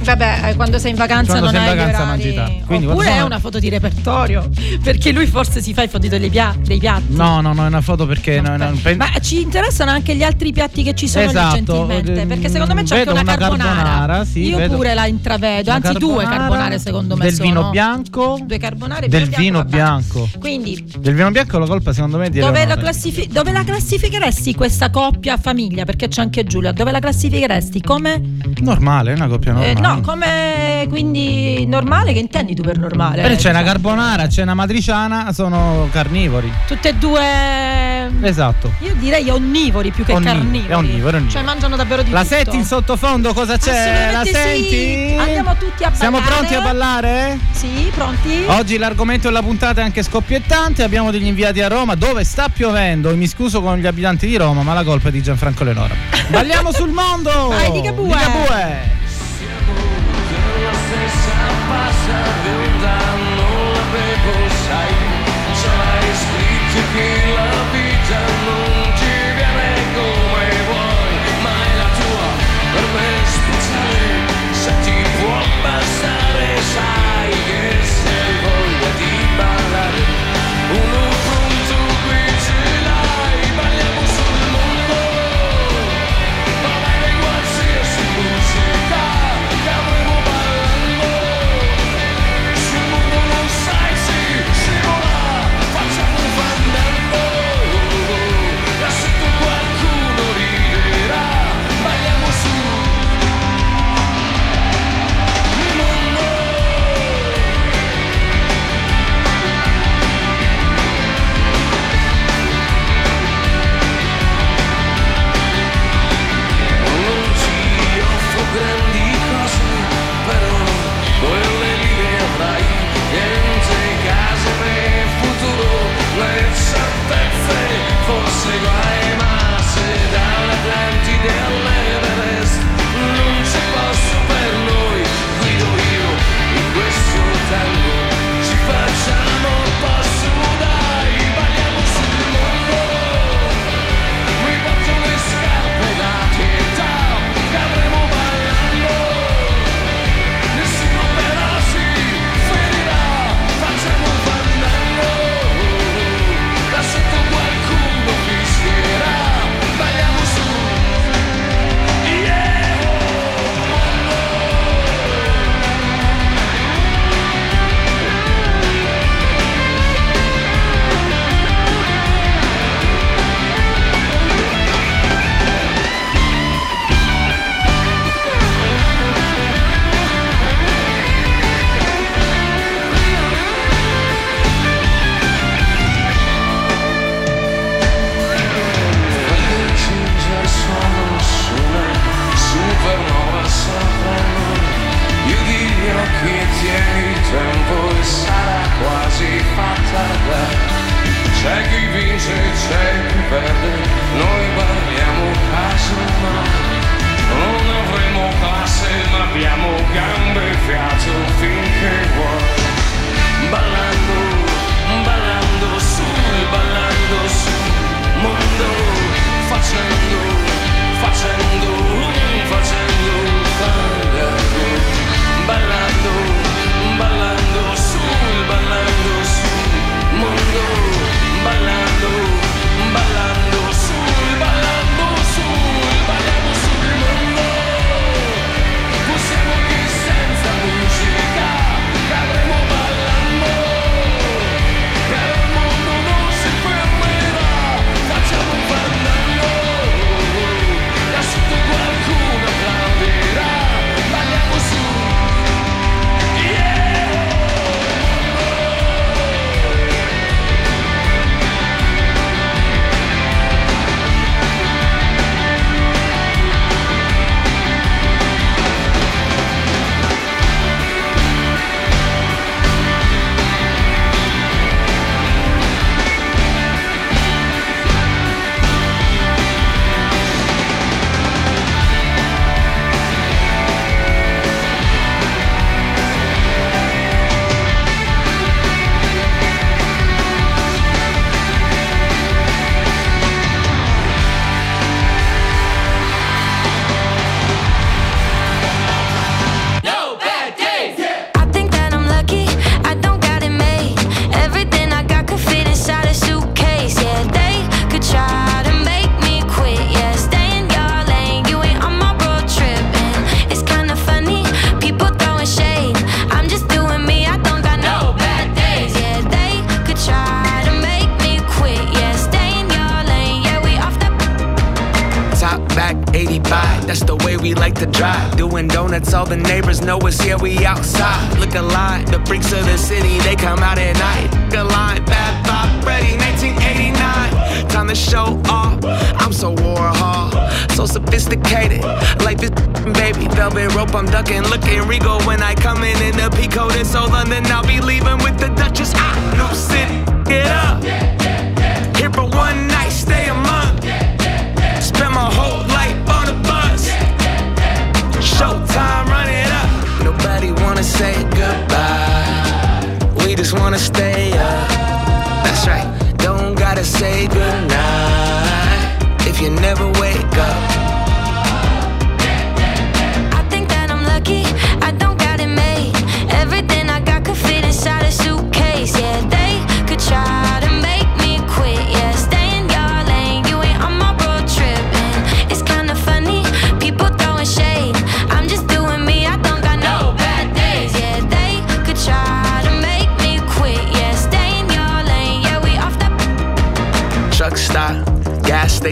[0.02, 2.32] Vabbè, eh, quando sei in vacanza Quando non sei in vacanza mangi.
[2.66, 4.50] Quindi Oppure quando è sono- una foto di repertorio.
[4.82, 7.14] Perché lui forse si fa i foto dei, pia- dei piatti.
[7.14, 10.22] No, no, no, è una foto perché no, no, pen- Ma ci interessano anche gli
[10.22, 13.48] altri piatti che ci sono Esatto, eh, Perché secondo me c'è vedo anche una, una
[13.48, 14.76] carbonara, sì, Io vedo.
[14.76, 17.48] pure la intravedo, Una anzi due carbonara, carbonare secondo me del sono.
[17.48, 19.70] vino bianco, Due carbonare e del vino bene.
[19.70, 20.28] bianco.
[20.38, 22.80] Quindi Del vino bianco la colpa secondo me è di dove la, Eleonora.
[22.82, 25.84] classifi- dove la classificheresti questa coppia famiglia?
[25.84, 26.72] Perché c'è anche Giulia.
[26.72, 27.80] Dove la classificheresti?
[27.82, 28.20] Come?
[28.60, 29.94] Normale, una coppia Eh, normale.
[29.96, 32.12] no, come quindi normale?
[32.12, 33.30] Che intendi tu per normale?
[33.32, 36.50] Eh, c'è una carbonara, c'è una matriciana, sono carnivori.
[36.66, 38.10] Tutte e due.
[38.22, 38.61] Esatto.
[38.80, 40.72] Io direi onnivori più che Onni- carnivori.
[40.72, 41.30] è onnivoro, onnivoro.
[41.30, 42.34] Cioè mangiano davvero di La tutto.
[42.34, 44.10] senti in sottofondo cosa c'è?
[44.12, 44.66] La Assolutamente sì.
[44.68, 45.16] senti?
[45.18, 46.34] Andiamo tutti a Siamo ballare.
[46.36, 47.38] pronti a ballare?
[47.52, 48.44] Sì, pronti?
[48.46, 50.82] Oggi l'argomento della puntata è anche scoppiettante.
[50.82, 53.14] Abbiamo degli inviati a Roma dove sta piovendo.
[53.16, 55.94] Mi scuso con gli abitanti di Roma, ma la colpa è di Gianfranco Lenora.
[56.28, 57.48] Balliamo sul mondo!
[57.48, 58.10] Vai, Ligabue!
[58.14, 59.00] La
[66.14, 68.61] scritto che la vita non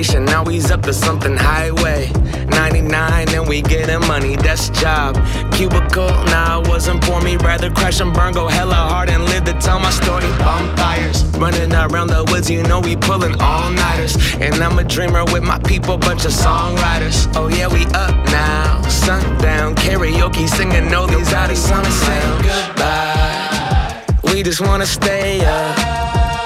[0.09, 2.11] now he's up to something highway.
[2.49, 5.15] 99 and we getting money, that's job.
[5.53, 7.37] Cubicle, nah, wasn't for me.
[7.37, 10.27] Rather crash and burn, go hella hard and live to tell my story.
[10.39, 14.17] Bonfires, running around the woods, you know we pulling all nighters.
[14.41, 17.31] And I'm a dreamer with my people, bunch of songwriters.
[17.37, 18.81] Oh yeah, we up now.
[18.89, 24.05] Sundown, karaoke, singing all these out of say goodbye.
[24.33, 25.77] We just wanna stay up.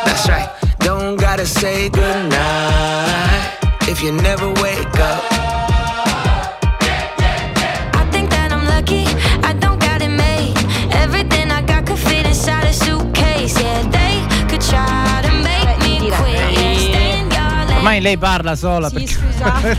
[0.05, 0.63] That's right.
[1.37, 3.59] Gotta say goodnight
[3.89, 5.20] if you never wake up.
[7.93, 9.05] I think that I'm lucky,
[9.43, 10.55] I don't got it made.
[10.95, 13.61] Everything I got could fit inside a suitcase.
[13.61, 16.16] Yeah, they could try to make me direi.
[16.22, 16.53] quit.
[16.57, 17.74] Yeah, stay in your lane.
[17.78, 19.76] Ormai lei parla sola Sì, perché,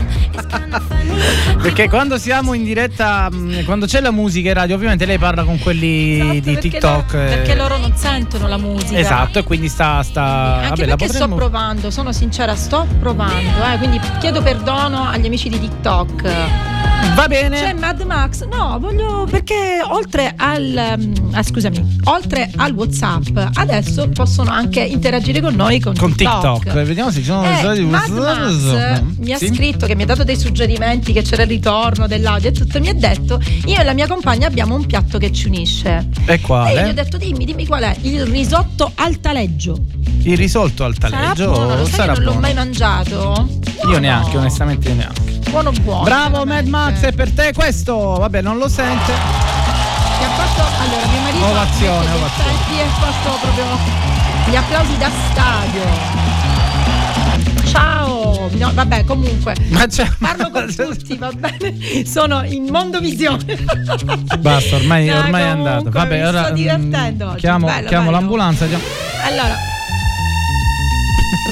[1.62, 5.42] perché quando siamo in diretta, mh, quando c'è la musica in radio, ovviamente lei parla
[5.42, 7.12] con quelli Esatto, di perché TikTok.
[7.14, 7.28] loro- eh.
[7.28, 7.85] perché loro non
[8.16, 8.98] sentono la musica.
[8.98, 10.02] Esatto, e quindi sta.
[10.02, 10.22] sta
[10.56, 11.36] Anche vabbè, la perché sto potremmo.
[11.36, 16.22] provando, sono sincera, sto provando, eh, quindi chiedo perdono agli amici di TikTok.
[17.16, 17.58] Va bene.
[17.58, 18.44] C'è Mad Max?
[18.46, 25.40] No, voglio perché oltre al mm, ah, scusami, oltre al WhatsApp, adesso possono anche interagire
[25.40, 26.70] con noi con, con TikTok.
[26.84, 29.46] Vediamo se ci sono Eh, Mad Max mi ha Sì?
[29.54, 32.88] scritto che mi ha dato dei suggerimenti che c'era il ritorno dell'audio e tutto mi
[32.90, 36.34] ha detto io e la mia compagna abbiamo un piatto che ci unisce E e
[36.34, 36.92] io gli ho quale?
[36.94, 39.78] detto dimmi dimmi qual è il risotto al taleggio
[40.26, 42.40] Il risolto al sarà taleggio buono lo sai sarà non l'ho buono.
[42.40, 43.98] mai mangiato Io Buono.
[43.98, 45.38] neanche, onestamente io neanche.
[45.50, 46.70] buono buono Bravo Mad veramente.
[46.70, 47.96] Max, è per te questo.
[48.18, 49.12] Vabbè, non lo sente.
[49.12, 52.50] Che ha fatto allora mio marito Ovazione, ovazione.
[52.76, 53.64] e ha fatto proprio
[54.50, 56.14] gli applausi da stadio
[57.66, 60.08] ciao no, vabbè comunque Ma c'è.
[60.18, 62.04] Parlo con tutti, va bene?
[62.06, 63.44] Sono in Mondovisione.
[64.38, 65.90] Basta, ormai, No, ormai è comunque, andato.
[65.90, 66.42] Vabbè, mi ora.
[66.44, 67.34] sto mm, divertendo.
[67.36, 68.18] Chiamo, Bello, chiamo bello.
[68.18, 68.66] l'ambulanza.
[68.66, 68.84] chiamo-
[69.24, 69.54] Allora.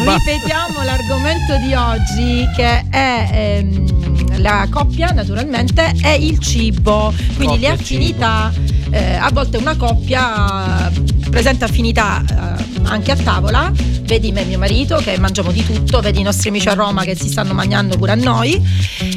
[0.05, 7.13] Ripetiamo l'argomento di oggi che è ehm, la coppia, naturalmente, è il cibo.
[7.37, 8.53] Quindi Coppia le affinità,
[8.91, 13.73] eh, a volte una coppia eh, presenta affinità eh, anche a tavola.
[14.03, 17.05] Vedi me e mio marito che mangiamo di tutto, vedi i nostri amici a Roma
[17.05, 18.63] che si stanno mangiando pure a noi.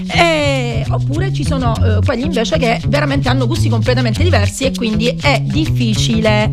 [0.07, 5.15] E- oppure ci sono eh, quelli invece che veramente hanno gusti completamente diversi e quindi
[5.21, 6.49] è difficile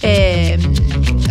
[0.00, 0.87] ehm,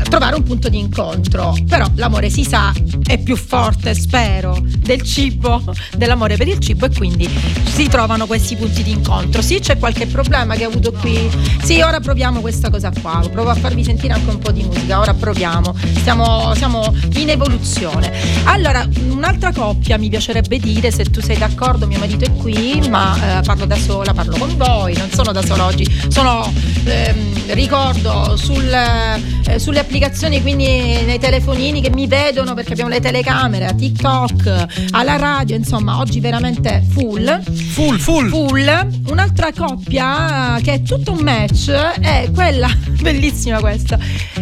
[0.08, 1.55] trovare un punto di incontro.
[1.68, 2.74] Però l'amore si sa
[3.05, 5.62] è più forte, spero, del cibo,
[5.95, 7.30] dell'amore per il cibo e quindi
[7.64, 9.41] si trovano questi punti di incontro.
[9.41, 11.30] Sì, c'è qualche problema che ho avuto qui.
[11.62, 13.22] Sì, ora proviamo questa cosa qua.
[13.32, 14.99] Provo a farvi sentire anche un po' di musica.
[14.99, 15.76] Ora proviamo.
[15.95, 18.12] Stiamo, siamo in evoluzione.
[18.45, 23.39] Allora, un'altra coppia mi piacerebbe dire, se tu sei d'accordo, mio marito è qui, ma
[23.39, 25.86] eh, parlo da sola, parlo con voi, non sono da sola oggi.
[26.08, 26.51] Sono,
[26.84, 29.96] ehm, ricordo, sul, eh, sulle applicazioni,
[30.41, 36.19] quindi nei telefonini che mi vedono perché abbiamo le telecamere, TikTok, alla radio, insomma, oggi
[36.19, 37.41] veramente full.
[37.43, 38.29] Full, full.
[38.29, 38.87] Full.
[39.09, 42.69] Un'altra coppia eh, che è tutto un match è quella,
[43.01, 43.97] bellissima questa,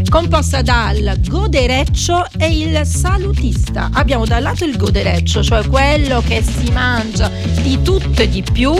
[0.09, 3.89] composta dal godereccio e il salutista.
[3.93, 7.29] Abbiamo da un lato il godereccio, cioè quello che si mangia
[7.61, 8.73] di tutto e di più,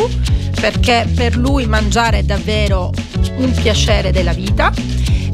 [0.59, 2.91] perché per lui mangiare è davvero
[3.37, 4.73] un piacere della vita.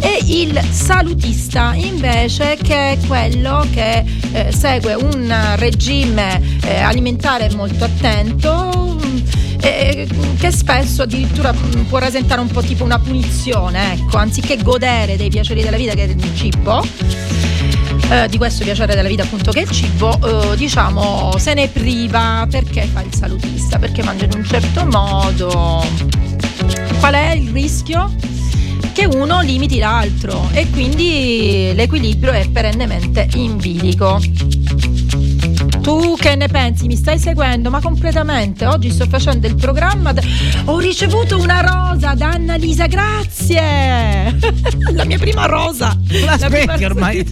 [0.03, 7.83] E il salutista invece che è quello che eh, segue un regime eh, alimentare molto
[7.83, 9.17] attento mm,
[9.61, 10.07] e
[10.39, 15.29] che spesso addirittura mm, può rasentare un po' tipo una punizione, ecco, anziché godere dei
[15.29, 16.83] piaceri della vita che è il cibo.
[18.09, 21.67] eh, di questo piacere della vita appunto che è il cibo, eh, diciamo se ne
[21.67, 25.85] priva perché fa il salutista, perché mangia in un certo modo.
[26.99, 28.11] Qual è il rischio?
[28.93, 34.19] Che uno limiti l'altro e quindi l'equilibrio è perennemente in bilico.
[35.81, 36.87] Tu che ne pensi?
[36.87, 37.69] Mi stai seguendo?
[37.69, 38.65] Ma completamente.
[38.65, 40.11] Oggi sto facendo il programma.
[40.11, 40.21] da-
[40.65, 44.37] Ho ricevuto una rosa da Annalisa, grazie!
[44.93, 45.97] La mia prima rosa.
[46.25, 47.25] La La prima ormai.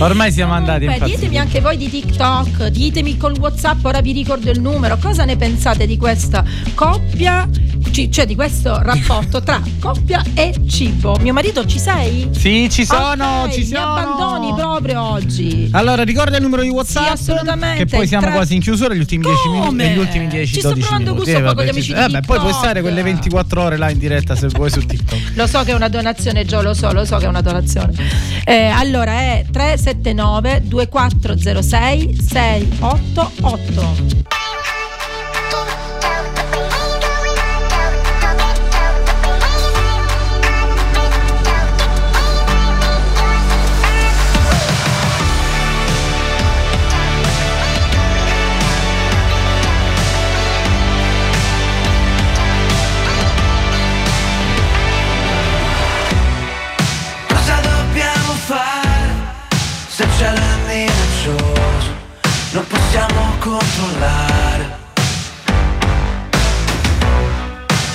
[0.00, 4.50] Ormai siamo andati Beh, ditemi anche voi di TikTok, ditemi col WhatsApp, ora vi ricordo
[4.50, 4.98] il numero.
[5.00, 7.48] Cosa ne pensate di questa coppia?
[7.90, 11.16] Ci- Cioè di questo rapporto tra coppia e cibo.
[11.20, 12.28] Mio marito ci sei?
[12.32, 13.94] Sì, ci sono, Ok, ci mi sono.
[13.94, 15.68] abbandoni proprio oggi.
[15.72, 17.04] Allora, ricorda il numero di WhatsApp.
[17.06, 17.84] Sì, assolutamente.
[17.84, 19.84] Che poi siamo Tre- quasi in chiusura, gli ultimi 10 minuti.
[19.92, 21.30] Gli ultimi 10 Ci sto 12 provando minuti.
[21.32, 23.62] gusto Eh, qua con gli vabbè, amici ci- di vabbè, poi puoi stare quelle 24
[23.62, 25.18] ore là in diretta se vuoi su TikTok.
[25.34, 27.92] Lo so che è una donazione, Gio, lo so, lo so che è una donazione.
[28.44, 34.33] Eh, allora è 379 2406 688.
[63.44, 64.78] Controllare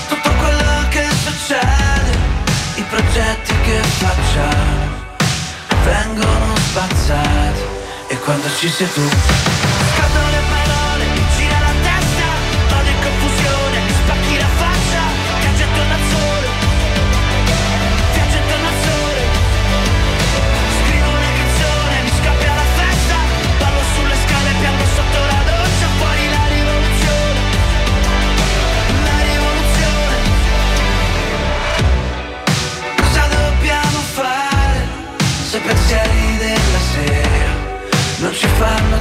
[0.07, 2.17] tutto quello che succede,
[2.75, 5.07] i progetti che facciamo
[5.83, 7.61] vengono spazzati
[8.09, 10.68] e quando ci sei tu scadono le parole,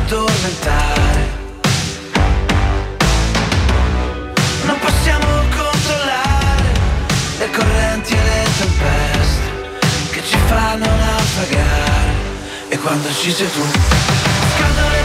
[0.09, 1.29] addormentare?
[4.65, 6.73] Non possiamo controllare
[7.39, 9.47] le correnti e le tempeste
[10.11, 12.13] che ci fanno naufragare
[12.69, 13.63] e quando ci sei tu
[14.57, 14.98] scaldo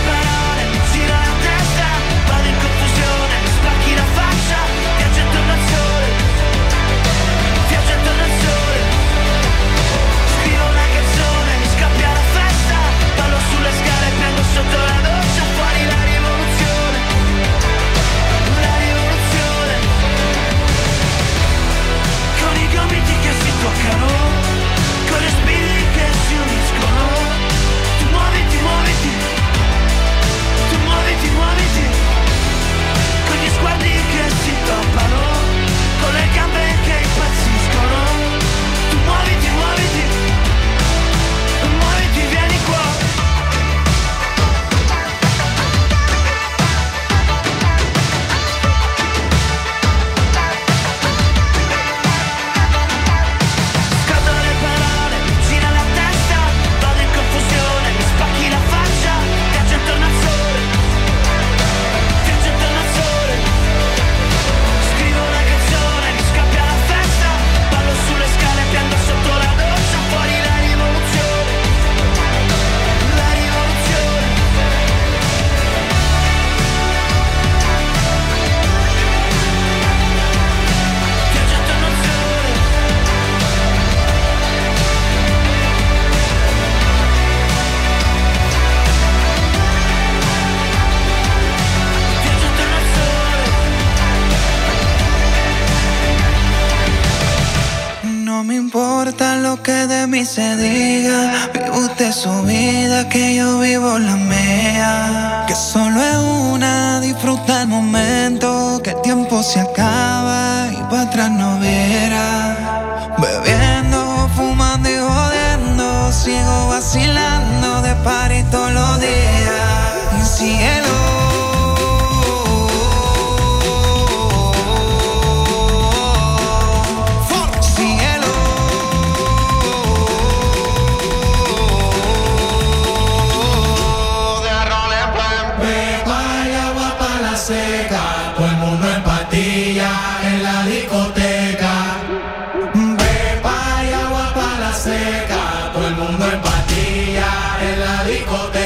[148.33, 148.62] for.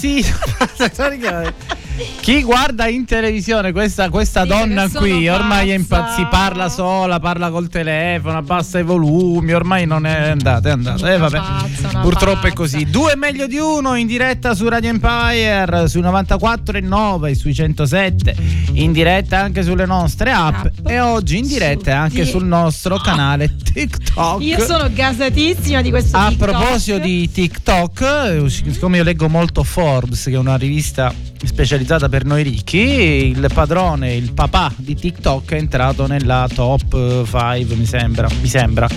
[0.08, 1.79] Ormai impazzito.
[2.20, 7.68] Chi guarda in televisione questa, questa donna qui ormai è impazzita, parla sola, parla col
[7.68, 11.12] telefono, abbassa i volumi, ormai non è andata, è andata.
[11.12, 11.36] Eh, vabbè.
[11.38, 12.54] pazza, Purtroppo è pazza.
[12.54, 12.84] così.
[12.90, 18.34] Due meglio di uno in diretta su Radio Empire, sui 94 e 9, sui 107,
[18.74, 20.86] in diretta anche sulle nostre app App.
[20.88, 24.42] e oggi in diretta anche sul nostro canale TikTok.
[24.42, 26.50] Io sono gasatissima di questo A TikTok.
[26.50, 32.24] proposito di TikTok, eh, siccome io leggo molto Forbes, che è una rivista specializzata per
[32.24, 38.28] noi ricchi, il padrone, il papà di TikTok è entrato nella top 5, mi sembra.
[38.40, 38.88] Mi sembra.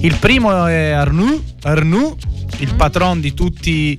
[0.00, 2.16] Il primo è Arnoux, Arnoux,
[2.58, 3.98] il patron di tutti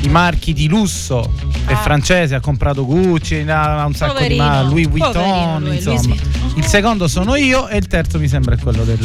[0.00, 1.32] i marchi di lusso.
[1.66, 1.76] È Ah.
[1.76, 5.94] francese, ha comprato Gucci, ha un sacco di Poverino, marchi, Louis Vuitton, lui, insomma.
[5.96, 6.32] Louis Vuitton.
[6.56, 8.98] Il secondo sono io e il terzo mi sembra è quello del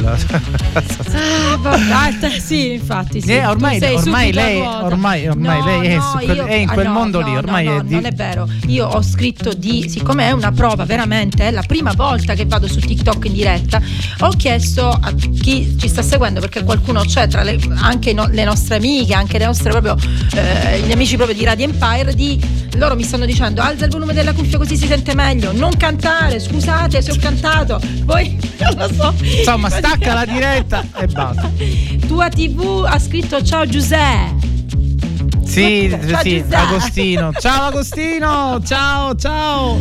[0.74, 3.22] Ah, vabbè, ah, sì, infatti.
[3.22, 3.32] Sì.
[3.32, 6.74] Eh, ormai- ormai lei- ormai- ormai No, lei è no, quel- io- è in ah,
[6.74, 8.48] quel no, mondo lì, ormai no, è di- Non è vero.
[8.68, 9.88] Io ho scritto di.
[9.90, 13.82] Siccome è una prova, veramente, è la prima volta che vado su TikTok in diretta.
[14.20, 18.44] Ho chiesto a chi ci sta seguendo, perché qualcuno c'è tra le, anche no- le
[18.44, 19.96] nostre amiche, anche le nostre proprio.
[20.34, 22.14] eh, gli amici proprio di Radio Empire.
[22.16, 22.40] Di,
[22.78, 25.52] loro mi stanno dicendo alza il volume della cuffia così si sente meglio.
[25.52, 27.80] Non cantare, scusate se ho cantato.
[28.06, 29.14] Poi non lo so.
[29.22, 31.50] Insomma, stacca la diretta e basta.
[32.08, 34.48] Tua TV ha scritto ciao Giuseppe.
[35.46, 36.56] Sì, Ciao, sì, Giuseppe.
[36.56, 37.32] Agostino.
[37.40, 39.80] Ciao Agostino, ciao, ciao.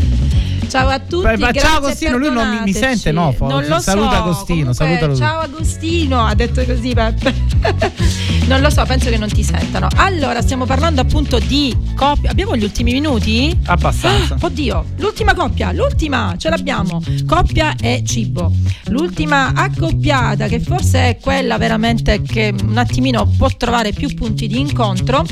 [0.68, 1.36] Ciao a tutti.
[1.38, 3.34] Ma ciao e Agostino, lui non mi- mi sente, no.
[3.40, 4.16] Non lo Saluta so.
[4.22, 5.16] Agostino, comunque.
[5.16, 7.34] Ciao Agostino, ha detto così Peppe.
[8.46, 9.88] non lo so, penso che non ti sentano.
[9.96, 12.30] Allora, stiamo parlando appunto di coppia.
[12.30, 13.56] Abbiamo gli ultimi minuti?
[13.66, 14.34] Abbastanza.
[14.34, 17.02] Ah, oddio, l'ultima coppia, l'ultima, ce l'abbiamo.
[17.26, 18.52] Coppia e cibo.
[18.88, 24.58] L'ultima accoppiata, che forse è quella veramente che un attimino può trovare più punti di
[24.60, 25.24] incontro.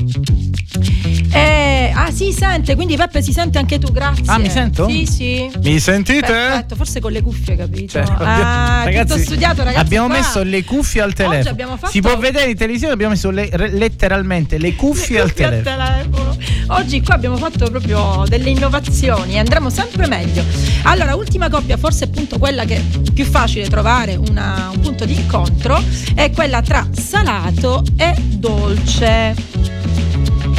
[1.32, 4.24] Eh, ah, si sente, quindi Peppe si sente anche tu, grazie.
[4.26, 4.88] Ah, mi sento?
[4.88, 5.25] Sì, sì.
[5.62, 6.20] Mi sentite?
[6.26, 7.92] Perfetto, forse con le cuffie, capito?
[7.92, 9.78] Cioè, ah, ragazzi, tutto studiato, ragazzi.
[9.84, 10.16] abbiamo qua.
[10.16, 11.76] messo le cuffie al telefono.
[11.76, 16.36] fatto- Si può vedere in televisione, abbiamo messo le- letteralmente le cuffie al Cuffie telefono.
[16.68, 20.44] Oggi qua abbiamo fatto proprio delle innovazioni e andremo sempre meglio.
[20.82, 25.14] Allora, ultima coppia, forse appunto quella che è più facile trovare una- un punto di
[25.14, 25.82] incontro,
[26.14, 29.34] è quella tra salato e dolce.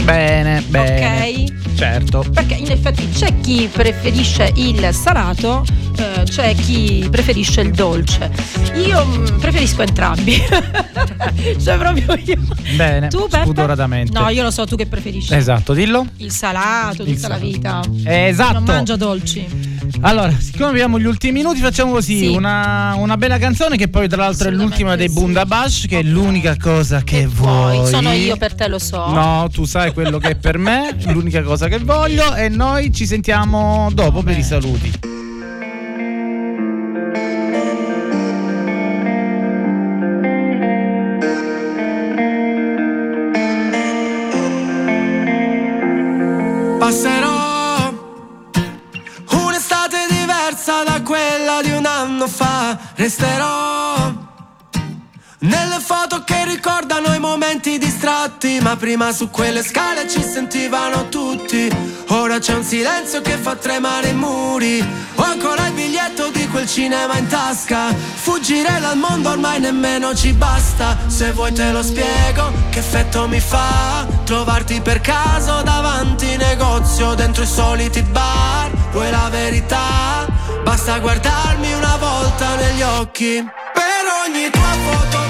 [0.08, 1.44] Bene, bene.
[1.44, 1.76] Ok?
[1.76, 2.26] Certo.
[2.34, 5.66] Perché in effetti c'è chi preferisce il salato,
[5.98, 8.32] eh, c'è chi preferisce il dolce.
[8.76, 10.42] Io mm, preferisco entrambi.
[11.62, 12.38] cioè proprio io.
[12.78, 13.44] Bene, Tu Peppe?
[13.44, 14.18] spudoratamente.
[14.18, 15.34] No, io lo so tu che preferisci.
[15.36, 16.06] Esatto, dillo.
[16.18, 17.42] Il salato tutta Il la salato.
[17.46, 17.82] vita.
[18.06, 18.54] Esatto.
[18.54, 19.46] Non mangia dolci.
[20.02, 22.28] Allora, siccome abbiamo gli ultimi minuti, facciamo così: Sì.
[22.28, 26.56] una, una bella canzone che poi, tra l'altro, è l'ultima dei Bundabash, che è l'unica
[26.58, 27.78] cosa che vuoi.
[27.78, 29.12] Poi sono io per te lo so.
[29.12, 33.06] No, tu sai quello che è per me, l'unica cosa che voglio, e noi ci
[33.06, 34.92] sentiamo dopo per i saluti.
[53.08, 54.12] Resterò
[55.40, 58.60] nelle foto che ricordano i momenti distratti.
[58.60, 61.72] Ma prima su quelle scale ci sentivano tutti.
[62.10, 64.86] Ora c'è un silenzio che fa tremare i muri.
[65.16, 67.94] Ho ancora il biglietto di quel cinema in tasca.
[67.96, 70.98] Fuggire dal mondo ormai nemmeno ci basta.
[71.08, 74.06] Se vuoi te lo spiego che effetto mi fa.
[74.26, 78.70] Trovarti per caso davanti negozio dentro i soliti bar.
[78.92, 80.37] Vuoi la verità?
[80.68, 83.42] Basta guardarmi una volta negli occhi.
[83.74, 85.27] Per ogni tua foto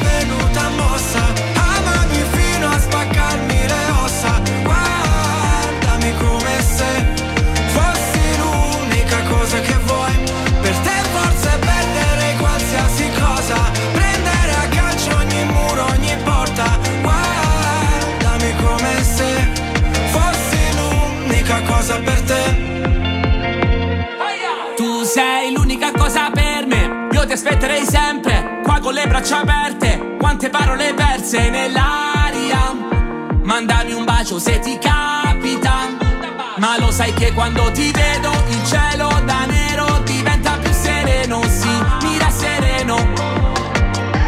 [27.37, 32.73] aspetterei sempre, qua con le braccia aperte, quante parole perse nell'aria.
[33.43, 35.87] Mandami un bacio se ti capita,
[36.57, 41.69] ma lo sai che quando ti vedo il cielo da nero diventa più sereno, sì,
[42.01, 42.95] mira sereno.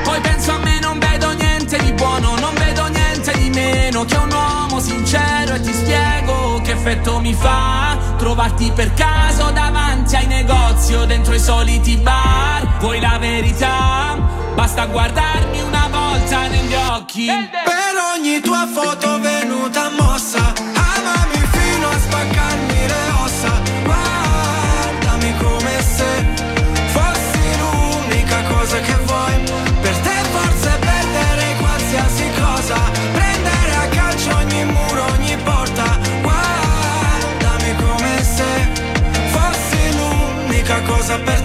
[0.03, 4.17] Poi penso a me, non vedo niente di buono, non vedo niente di meno che
[4.17, 10.27] un uomo sincero e ti spiego che effetto mi fa trovarti per caso davanti ai
[10.27, 12.77] negozi o dentro i soliti bar.
[12.79, 14.17] Vuoi la verità?
[14.53, 17.25] Basta guardarmi una volta negli occhi.
[17.25, 20.48] Per ogni tua foto venuta mossa
[40.99, 41.38] cosa per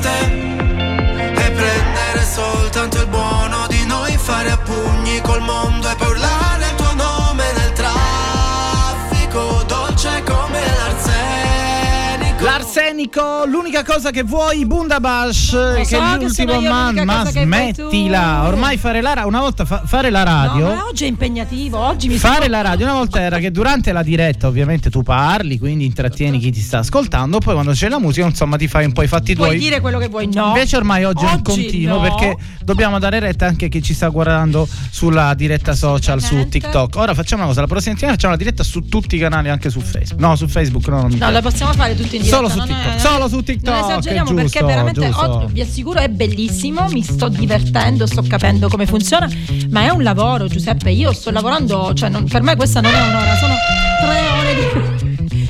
[13.14, 17.42] L'arsenico, l'unica cosa che vuoi, Bundabash, che so è che l'ultimo io man, ma che
[17.44, 18.46] smettila.
[18.46, 20.66] Ormai fare la ra- una volta fa- fare la radio.
[20.68, 23.50] No, ma oggi è impegnativo, oggi mi Fare sono- la radio una volta era che
[23.52, 27.88] durante la diretta ovviamente tu parli, quindi intrattieni chi ti sta ascoltando, poi quando c'è
[27.88, 29.60] la musica insomma ti fai un po' i fatti Puoi tuoi.
[29.60, 30.46] dire quello che vuoi, no.
[30.48, 32.00] Invece ormai oggi, è un Oggi continuo no.
[32.02, 36.48] perché dobbiamo dare retta anche a chi ci sta guardando sulla diretta social su.
[36.48, 36.96] TikTok.
[36.96, 39.70] Ora facciamo una cosa, la prossima settimana facciamo la diretta su tutti i canali anche
[39.70, 40.20] su Facebook.
[40.20, 42.36] No, su Facebook no, non mi No, la possiamo fare tutti in diretta.
[42.36, 45.98] Solo su TikTok, è- solo su TikTok, Non esageriamo giusto, perché veramente oggi, vi assicuro
[46.00, 49.28] è bellissimo, mi sto divertendo, sto capendo come funziona,
[49.70, 50.90] ma è un lavoro, Giuseppe.
[50.90, 53.55] Io sto lavorando, cioè non- per me questa non è un'ora, sono
[54.00, 54.55] tre ore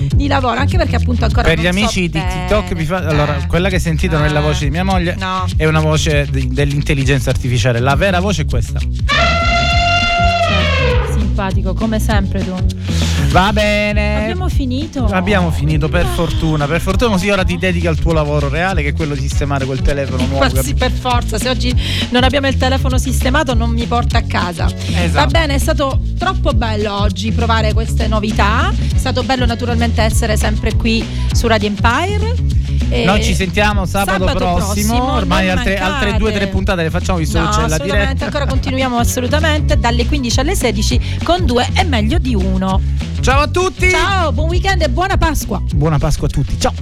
[0.08, 2.20] di, di lavoro, anche perché appunto ancora Per gli non so amici di.
[2.20, 5.44] TikTok, vi fa- allora, quella che sentite non è la voce di mia moglie, No.
[5.56, 7.78] è una voce di- dell'intelligenza artificiale.
[7.80, 8.78] La vera voce è questa.
[11.12, 12.54] Simpatico, come sempre tu.
[13.34, 14.22] Va bene.
[14.22, 15.06] Abbiamo finito.
[15.06, 16.68] Abbiamo finito, per fortuna.
[16.68, 19.64] Per fortuna così ora ti dedichi al tuo lavoro reale, che è quello di sistemare
[19.64, 20.54] quel telefono nuovo.
[20.54, 21.74] Ma sì, per forza, se oggi
[22.10, 24.66] non abbiamo il telefono sistemato non mi porta a casa.
[24.66, 25.12] Esatto.
[25.12, 28.72] Va bene, è stato troppo bello oggi provare queste novità.
[28.72, 32.36] È stato bello naturalmente essere sempre qui su Radio Empire.
[32.88, 34.56] E Noi ci sentiamo sabato, prossimo.
[34.56, 37.78] prossimo, Ormai altre, altre due o tre puntate le facciamo visto No, che c'è la
[37.78, 38.24] diretta.
[38.26, 42.80] ancora continuiamo assolutamente dalle 15 alle 16 con due è meglio di uno.
[43.20, 43.88] Ciao a tutti!
[43.90, 45.62] Ciao, buon weekend e buona Pasqua!
[45.74, 46.58] Buona Pasqua a tutti.
[46.60, 46.72] Ciao!